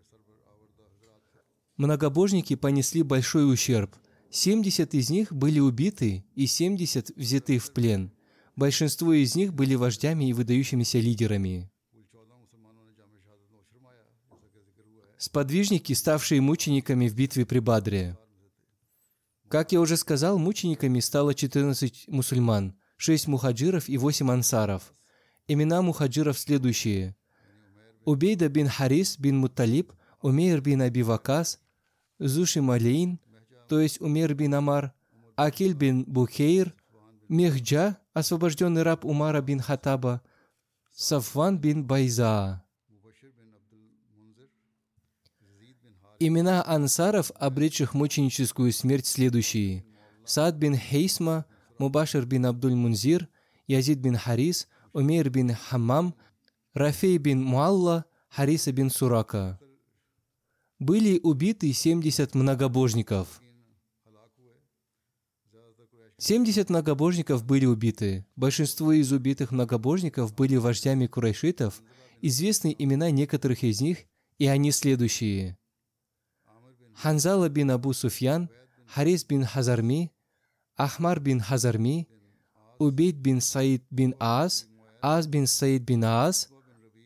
Многобожники 1.76 2.56
понесли 2.56 3.02
большой 3.02 3.52
ущерб– 3.52 3.96
70 4.32 4.94
из 4.94 5.10
них 5.10 5.34
были 5.34 5.60
убиты 5.60 6.24
и 6.36 6.46
70 6.46 7.16
взяты 7.16 7.58
в 7.58 7.72
плен. 7.72 8.12
Большинство 8.56 9.14
из 9.14 9.36
них 9.36 9.54
были 9.54 9.76
вождями 9.76 10.30
и 10.30 10.34
выдающимися 10.34 11.00
лидерами. 11.00 11.72
Сподвижники, 15.18 15.94
ставшие 15.94 16.42
мучениками 16.42 17.10
в 17.10 17.16
битве 17.16 17.46
при 17.46 17.60
Бадре. 17.60 18.18
Как 19.50 19.72
я 19.72 19.82
уже 19.82 19.98
сказал, 19.98 20.38
мучениками 20.38 21.00
стало 21.00 21.34
14 21.34 22.08
мусульман, 22.08 22.76
6 22.98 23.28
мухаджиров 23.28 23.90
и 23.90 23.98
8 23.98 24.32
ансаров. 24.32 24.94
Имена 25.48 25.82
мухаджиров 25.82 26.38
следующие. 26.38 27.16
Убейда 28.06 28.48
бин 28.48 28.68
Харис 28.68 29.18
бин 29.18 29.38
Мутталиб, 29.38 29.92
Умейр 30.22 30.62
бин 30.62 30.84
Аби 30.84 31.02
Вакас, 31.02 31.60
Зуши 32.20 32.62
Малейн, 32.62 33.20
то 33.70 33.80
есть 33.80 34.02
Умер 34.02 34.34
бин 34.34 34.56
Амар, 34.56 34.94
Акиль 35.36 35.74
бин 35.74 36.04
Бухейр, 36.04 36.76
Мехджа, 37.30 38.00
освобожденный 38.14 38.82
раб 38.82 39.06
Умара 39.06 39.42
бин 39.42 39.60
Хатаба, 39.60 40.22
Сафван 40.92 41.60
бин 41.60 41.86
Байза. 41.86 42.64
Имена 46.20 46.64
ансаров, 46.68 47.32
обретших 47.36 47.94
мученическую 47.94 48.74
смерть, 48.74 49.06
следующие. 49.06 49.86
Сад 50.26 50.56
бин 50.56 50.76
Хейсма, 50.76 51.46
Мубашир 51.78 52.26
бин 52.26 52.48
Абдуль 52.48 52.76
Мунзир, 52.76 53.30
Язид 53.68 54.00
бин 54.00 54.18
Харис, 54.18 54.68
Умейр 54.92 55.30
бин 55.30 55.54
Хамам, 55.54 56.16
Рафей 56.74 57.18
бин 57.18 57.42
Муалла, 57.42 58.06
Хариса 58.30 58.72
бин 58.72 58.90
Сурака. 58.90 59.60
были 60.80 61.20
убиты 61.22 61.72
70 61.72 62.36
многобожников. 62.36 63.42
70 66.20 66.70
многобожников 66.70 67.46
были 67.46 67.66
убиты. 67.66 68.26
Большинство 68.36 68.92
из 68.92 69.10
убитых 69.14 69.52
многобожников 69.52 70.36
были 70.36 70.58
вождями 70.58 71.08
курайшитов. 71.08 71.82
Известны 72.22 72.76
имена 72.78 73.10
некоторых 73.10 73.64
из 73.64 73.80
них, 73.80 74.00
и 74.38 74.46
они 74.46 74.74
следующие. 74.74 75.58
Ханзала 76.94 77.48
бин 77.48 77.72
Абу 77.72 77.94
Суфьян, 77.94 78.50
Харис 78.86 79.24
бин 79.24 79.46
Хазарми, 79.46 80.12
Ахмар 80.76 81.22
бин 81.22 81.40
Хазарми, 81.40 82.10
Убейд 82.80 83.16
бин 83.16 83.40
Саид 83.40 83.86
бин 83.90 84.14
Аз, 84.20 84.68
Аз 85.02 85.26
бин 85.26 85.48
Саид 85.48 85.84
бин 85.84 86.04
Аз, 86.04 86.50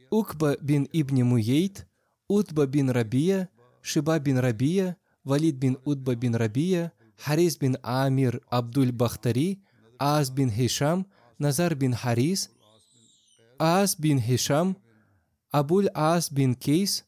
Укба 0.09 0.57
бин 0.59 0.88
Ибни 0.91 1.22
Муейт, 1.22 1.86
Утба 2.28 2.66
бин 2.66 2.89
Рабия, 2.89 3.49
Шиба 3.84 4.20
бин 4.20 4.39
Рабия, 4.39 4.95
Валид 5.24 5.57
бин 5.57 5.78
Утба 5.86 6.16
бин 6.16 6.34
Рабия, 6.34 6.91
Харис 7.18 7.57
бин 7.57 7.78
Амир 7.84 8.41
Абдуль 8.49 8.91
Бахтари, 8.91 9.61
Аз 9.99 10.32
бин 10.32 10.51
Хишам, 10.51 11.05
Назар 11.39 11.76
бин 11.76 11.93
Харис, 11.93 12.49
Аз 13.59 13.95
бин 13.95 14.22
Хишам, 14.22 14.76
Абуль 15.51 15.88
Аз 15.93 16.30
бин 16.30 16.55
Кейс. 16.55 17.05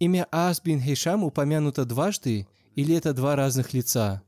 Имя 0.00 0.26
Аз 0.30 0.60
бин 0.60 0.80
Хишам 0.80 1.24
упомянуто 1.24 1.84
дважды, 1.84 2.46
или 2.76 2.94
это 2.94 3.14
два 3.14 3.36
разных 3.36 3.72
лица? 3.74 4.22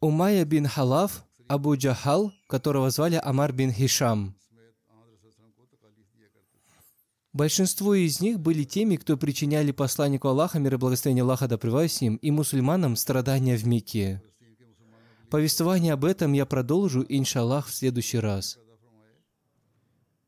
Умайя 0.00 0.44
бин 0.44 0.66
Халаф, 0.66 1.24
Абу 1.48 1.76
Джахал, 1.76 2.32
которого 2.48 2.90
звали 2.90 3.20
Амар 3.22 3.52
бин 3.52 3.72
Хишам. 3.72 4.34
Большинство 7.32 7.94
из 7.94 8.20
них 8.20 8.38
были 8.40 8.64
теми, 8.64 8.96
кто 8.96 9.16
причиняли 9.16 9.72
посланнику 9.72 10.28
Аллаха, 10.28 10.58
мир 10.58 10.74
и 10.74 10.76
благословение 10.76 11.22
Аллаха 11.22 11.48
да 11.48 11.58
с 11.88 12.00
ним, 12.00 12.16
и 12.16 12.30
мусульманам 12.30 12.94
страдания 12.94 13.56
в 13.56 13.66
Мекке. 13.66 14.22
Повествование 15.30 15.94
об 15.94 16.04
этом 16.04 16.34
я 16.34 16.44
продолжу, 16.44 17.06
иншаллах, 17.08 17.68
в 17.68 17.74
следующий 17.74 18.18
раз. 18.18 18.58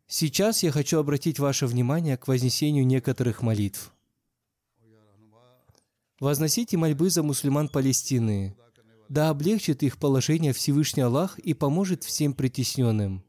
Сейчас 0.06 0.62
я 0.62 0.72
хочу 0.72 0.98
обратить 0.98 1.38
ваше 1.38 1.66
внимание 1.66 2.16
к 2.16 2.26
вознесению 2.26 2.86
некоторых 2.86 3.42
молитв. 3.42 3.92
Возносите 6.20 6.78
мольбы 6.78 7.10
за 7.10 7.22
мусульман 7.22 7.68
Палестины. 7.68 8.56
Да 9.10 9.28
облегчит 9.28 9.82
их 9.82 9.98
положение 9.98 10.54
Всевышний 10.54 11.02
Аллах 11.02 11.38
и 11.38 11.52
поможет 11.52 12.02
всем 12.02 12.32
притесненным. 12.32 13.22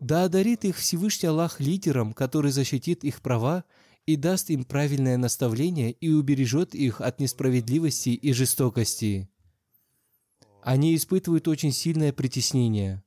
Да 0.00 0.24
одарит 0.24 0.64
их 0.64 0.76
Всевышний 0.76 1.28
Аллах 1.28 1.60
лидером, 1.60 2.12
который 2.12 2.52
защитит 2.52 3.04
их 3.04 3.20
права 3.20 3.64
и 4.06 4.16
даст 4.16 4.50
им 4.50 4.64
правильное 4.64 5.16
наставление 5.16 5.92
и 5.92 6.08
убережет 6.10 6.74
их 6.74 7.00
от 7.00 7.20
несправедливости 7.20 8.10
и 8.10 8.32
жестокости. 8.32 9.28
Они 10.62 10.94
испытывают 10.94 11.48
очень 11.48 11.72
сильное 11.72 12.12
притеснение. 12.12 13.02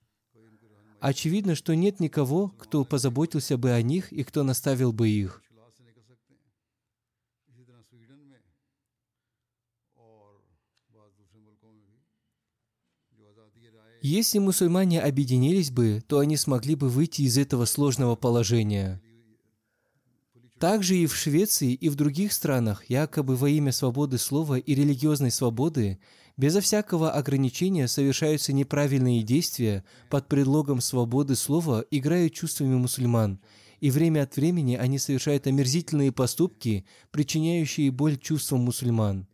Очевидно, 0.99 1.55
что 1.55 1.75
нет 1.75 1.99
никого, 1.99 2.49
кто 2.49 2.83
позаботился 2.83 3.57
бы 3.57 3.71
о 3.71 3.81
них 3.81 4.11
и 4.11 4.23
кто 4.23 4.43
наставил 4.43 4.91
бы 4.91 5.09
их. 5.09 5.41
Если 14.01 14.39
мусульмане 14.39 14.99
объединились 14.99 15.69
бы, 15.69 16.01
то 16.07 16.17
они 16.17 16.35
смогли 16.35 16.73
бы 16.73 16.89
выйти 16.89 17.21
из 17.21 17.37
этого 17.37 17.65
сложного 17.65 18.15
положения. 18.15 18.99
Также 20.57 20.97
и 20.97 21.05
в 21.05 21.15
Швеции, 21.15 21.73
и 21.73 21.87
в 21.87 21.93
других 21.93 22.33
странах, 22.33 22.83
якобы 22.89 23.35
во 23.35 23.47
имя 23.47 23.71
свободы 23.71 24.17
слова 24.17 24.57
и 24.57 24.73
религиозной 24.73 25.29
свободы, 25.29 25.99
безо 26.35 26.61
всякого 26.61 27.11
ограничения 27.11 27.87
совершаются 27.87 28.53
неправильные 28.53 29.21
действия 29.21 29.83
под 30.09 30.27
предлогом 30.27 30.81
свободы 30.81 31.35
слова, 31.35 31.85
играют 31.91 32.33
чувствами 32.33 32.75
мусульман, 32.75 33.39
и 33.81 33.91
время 33.91 34.23
от 34.23 34.35
времени 34.35 34.75
они 34.77 34.97
совершают 34.97 35.45
омерзительные 35.45 36.11
поступки, 36.11 36.85
причиняющие 37.11 37.91
боль 37.91 38.17
чувствам 38.17 38.61
мусульман. 38.61 39.27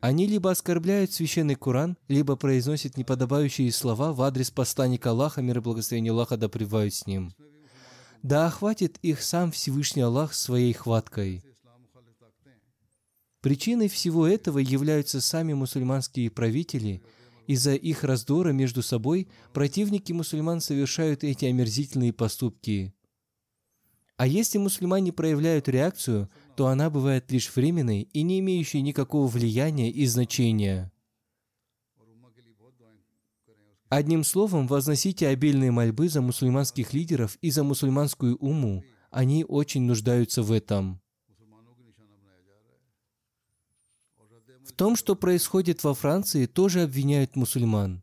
Они 0.00 0.26
либо 0.26 0.50
оскорбляют 0.50 1.12
священный 1.12 1.54
Куран, 1.54 1.96
либо 2.08 2.36
произносят 2.36 2.96
неподобающие 2.96 3.72
слова 3.72 4.12
в 4.12 4.20
адрес 4.22 4.50
посланника 4.50 5.10
Аллаха, 5.10 5.42
мир 5.42 5.58
и 5.58 5.60
благословение 5.60 6.12
Аллаха 6.12 6.36
да 6.36 6.48
с 6.48 7.06
ним. 7.06 7.32
Да 8.22 8.46
охватит 8.46 8.98
их 9.02 9.22
сам 9.22 9.52
Всевышний 9.52 10.02
Аллах 10.02 10.34
своей 10.34 10.72
хваткой. 10.72 11.42
Причиной 13.40 13.88
всего 13.88 14.26
этого 14.26 14.58
являются 14.58 15.20
сами 15.20 15.52
мусульманские 15.52 16.30
правители. 16.30 17.02
Из-за 17.46 17.74
их 17.74 18.02
раздора 18.02 18.50
между 18.50 18.82
собой 18.82 19.28
противники 19.52 20.12
мусульман 20.12 20.60
совершают 20.60 21.22
эти 21.22 21.44
омерзительные 21.44 22.12
поступки. 22.12 22.92
А 24.16 24.26
если 24.26 24.58
мусульмане 24.58 25.12
проявляют 25.12 25.68
реакцию– 25.68 26.28
то 26.56 26.68
она 26.68 26.88
бывает 26.88 27.30
лишь 27.30 27.54
временной 27.54 28.08
и 28.12 28.22
не 28.22 28.40
имеющей 28.40 28.80
никакого 28.80 29.26
влияния 29.26 29.90
и 29.90 30.06
значения. 30.06 30.90
Одним 33.88 34.24
словом, 34.24 34.66
возносите 34.66 35.28
обильные 35.28 35.70
мольбы 35.70 36.08
за 36.08 36.20
мусульманских 36.20 36.92
лидеров 36.92 37.36
и 37.40 37.50
за 37.50 37.62
мусульманскую 37.62 38.36
уму. 38.38 38.82
Они 39.10 39.44
очень 39.44 39.82
нуждаются 39.82 40.42
в 40.42 40.50
этом. 40.50 41.00
В 44.64 44.72
том, 44.72 44.96
что 44.96 45.14
происходит 45.14 45.84
во 45.84 45.94
Франции, 45.94 46.46
тоже 46.46 46.82
обвиняют 46.82 47.36
мусульман. 47.36 48.02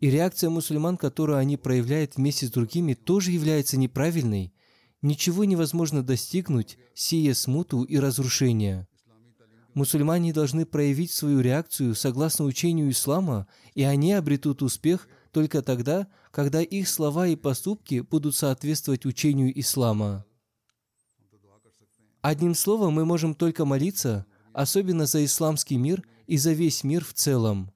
И 0.00 0.10
реакция 0.10 0.50
мусульман, 0.50 0.96
которую 0.96 1.38
они 1.38 1.56
проявляют 1.56 2.16
вместе 2.16 2.46
с 2.46 2.50
другими, 2.50 2.94
тоже 2.94 3.30
является 3.30 3.78
неправильной. 3.78 4.52
Ничего 5.00 5.44
невозможно 5.44 6.02
достигнуть, 6.02 6.76
сея 6.94 7.34
смуту 7.34 7.82
и 7.82 7.98
разрушение. 7.98 8.86
Мусульмане 9.74 10.32
должны 10.32 10.66
проявить 10.66 11.12
свою 11.12 11.40
реакцию 11.40 11.94
согласно 11.94 12.44
учению 12.44 12.90
ислама, 12.90 13.46
и 13.74 13.82
они 13.82 14.12
обретут 14.12 14.62
успех 14.62 15.08
только 15.30 15.62
тогда, 15.62 16.08
когда 16.30 16.60
их 16.60 16.88
слова 16.88 17.26
и 17.26 17.36
поступки 17.36 18.00
будут 18.00 18.36
соответствовать 18.36 19.06
учению 19.06 19.58
ислама. 19.58 20.26
Одним 22.20 22.54
словом, 22.54 22.94
мы 22.94 23.04
можем 23.04 23.34
только 23.34 23.64
молиться, 23.64 24.26
особенно 24.52 25.06
за 25.06 25.24
исламский 25.24 25.76
мир 25.76 26.02
и 26.26 26.36
за 26.36 26.52
весь 26.52 26.84
мир 26.84 27.04
в 27.04 27.14
целом. 27.14 27.72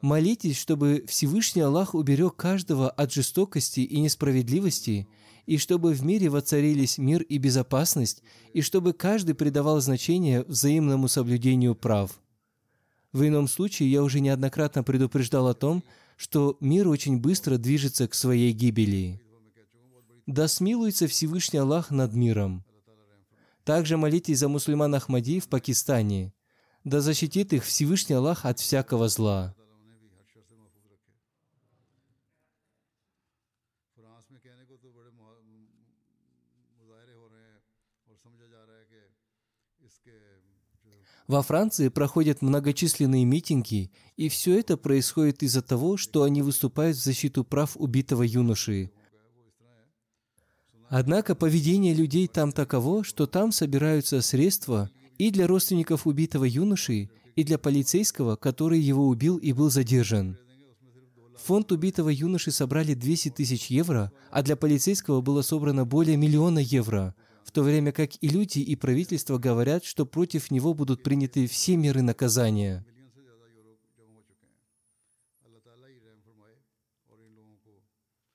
Молитесь, 0.00 0.58
чтобы 0.58 1.04
Всевышний 1.06 1.62
Аллах 1.62 1.94
уберег 1.94 2.36
каждого 2.36 2.90
от 2.90 3.12
жестокости 3.12 3.80
и 3.80 4.00
несправедливости, 4.00 5.06
и 5.46 5.58
чтобы 5.58 5.92
в 5.92 6.04
мире 6.04 6.28
воцарились 6.28 6.98
мир 6.98 7.22
и 7.22 7.38
безопасность, 7.38 8.22
и 8.52 8.60
чтобы 8.60 8.92
каждый 8.92 9.34
придавал 9.34 9.80
значение 9.80 10.42
взаимному 10.44 11.08
соблюдению 11.08 11.74
прав. 11.74 12.20
В 13.12 13.26
ином 13.26 13.48
случае 13.48 13.90
я 13.90 14.02
уже 14.02 14.20
неоднократно 14.20 14.82
предупреждал 14.82 15.48
о 15.48 15.54
том, 15.54 15.82
что 16.16 16.56
мир 16.60 16.88
очень 16.88 17.18
быстро 17.18 17.58
движется 17.58 18.08
к 18.08 18.14
своей 18.14 18.52
гибели. 18.52 19.20
Да 20.26 20.48
смилуется 20.48 21.08
Всевышний 21.08 21.58
Аллах 21.58 21.90
над 21.90 22.14
миром. 22.14 22.64
Также 23.64 23.96
молитесь 23.96 24.38
за 24.38 24.48
мусульман 24.48 24.94
Ахмади 24.94 25.40
в 25.40 25.48
Пакистане. 25.48 26.32
Да 26.84 27.00
защитит 27.00 27.52
их 27.52 27.64
Всевышний 27.64 28.14
Аллах 28.14 28.44
от 28.44 28.58
всякого 28.58 29.08
зла. 29.08 29.54
Во 41.32 41.40
Франции 41.40 41.88
проходят 41.88 42.42
многочисленные 42.42 43.24
митинги, 43.24 43.90
и 44.18 44.28
все 44.28 44.58
это 44.58 44.76
происходит 44.76 45.42
из-за 45.42 45.62
того, 45.62 45.96
что 45.96 46.24
они 46.24 46.42
выступают 46.42 46.98
в 46.98 47.02
защиту 47.02 47.42
прав 47.42 47.74
убитого 47.76 48.22
юноши. 48.22 48.90
Однако 50.90 51.34
поведение 51.34 51.94
людей 51.94 52.28
там 52.28 52.52
таково, 52.52 53.02
что 53.02 53.26
там 53.26 53.50
собираются 53.50 54.20
средства 54.20 54.90
и 55.16 55.30
для 55.30 55.46
родственников 55.46 56.06
убитого 56.06 56.44
юноши, 56.44 57.08
и 57.34 57.44
для 57.44 57.56
полицейского, 57.56 58.36
который 58.36 58.80
его 58.80 59.08
убил 59.08 59.38
и 59.38 59.54
был 59.54 59.70
задержан. 59.70 60.36
Фонд 61.44 61.72
убитого 61.72 62.10
юноши 62.10 62.50
собрали 62.50 62.92
200 62.92 63.30
тысяч 63.30 63.68
евро, 63.68 64.12
а 64.30 64.42
для 64.42 64.54
полицейского 64.54 65.22
было 65.22 65.40
собрано 65.40 65.86
более 65.86 66.18
миллиона 66.18 66.58
евро, 66.58 67.14
в 67.44 67.50
то 67.50 67.62
время 67.62 67.92
как 67.92 68.10
и 68.20 68.28
люди, 68.28 68.60
и 68.60 68.76
правительство 68.76 69.38
говорят, 69.38 69.84
что 69.84 70.06
против 70.06 70.50
него 70.50 70.74
будут 70.74 71.02
приняты 71.02 71.46
все 71.46 71.76
меры 71.76 72.02
наказания. 72.02 72.84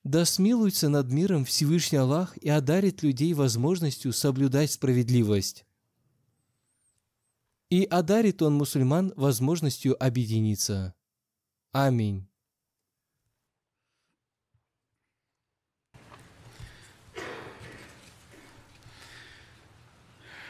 Да 0.04 0.24
смилуется 0.24 0.88
над 0.88 1.12
миром 1.12 1.44
Всевышний 1.44 1.98
Аллах 1.98 2.36
и 2.38 2.48
одарит 2.48 3.02
людей 3.02 3.34
возможностью 3.34 4.12
соблюдать 4.12 4.72
справедливость. 4.72 5.66
И 7.68 7.84
одарит 7.84 8.40
он 8.40 8.54
мусульман 8.54 9.12
возможностью 9.16 10.02
объединиться. 10.02 10.94
Аминь. 11.72 12.27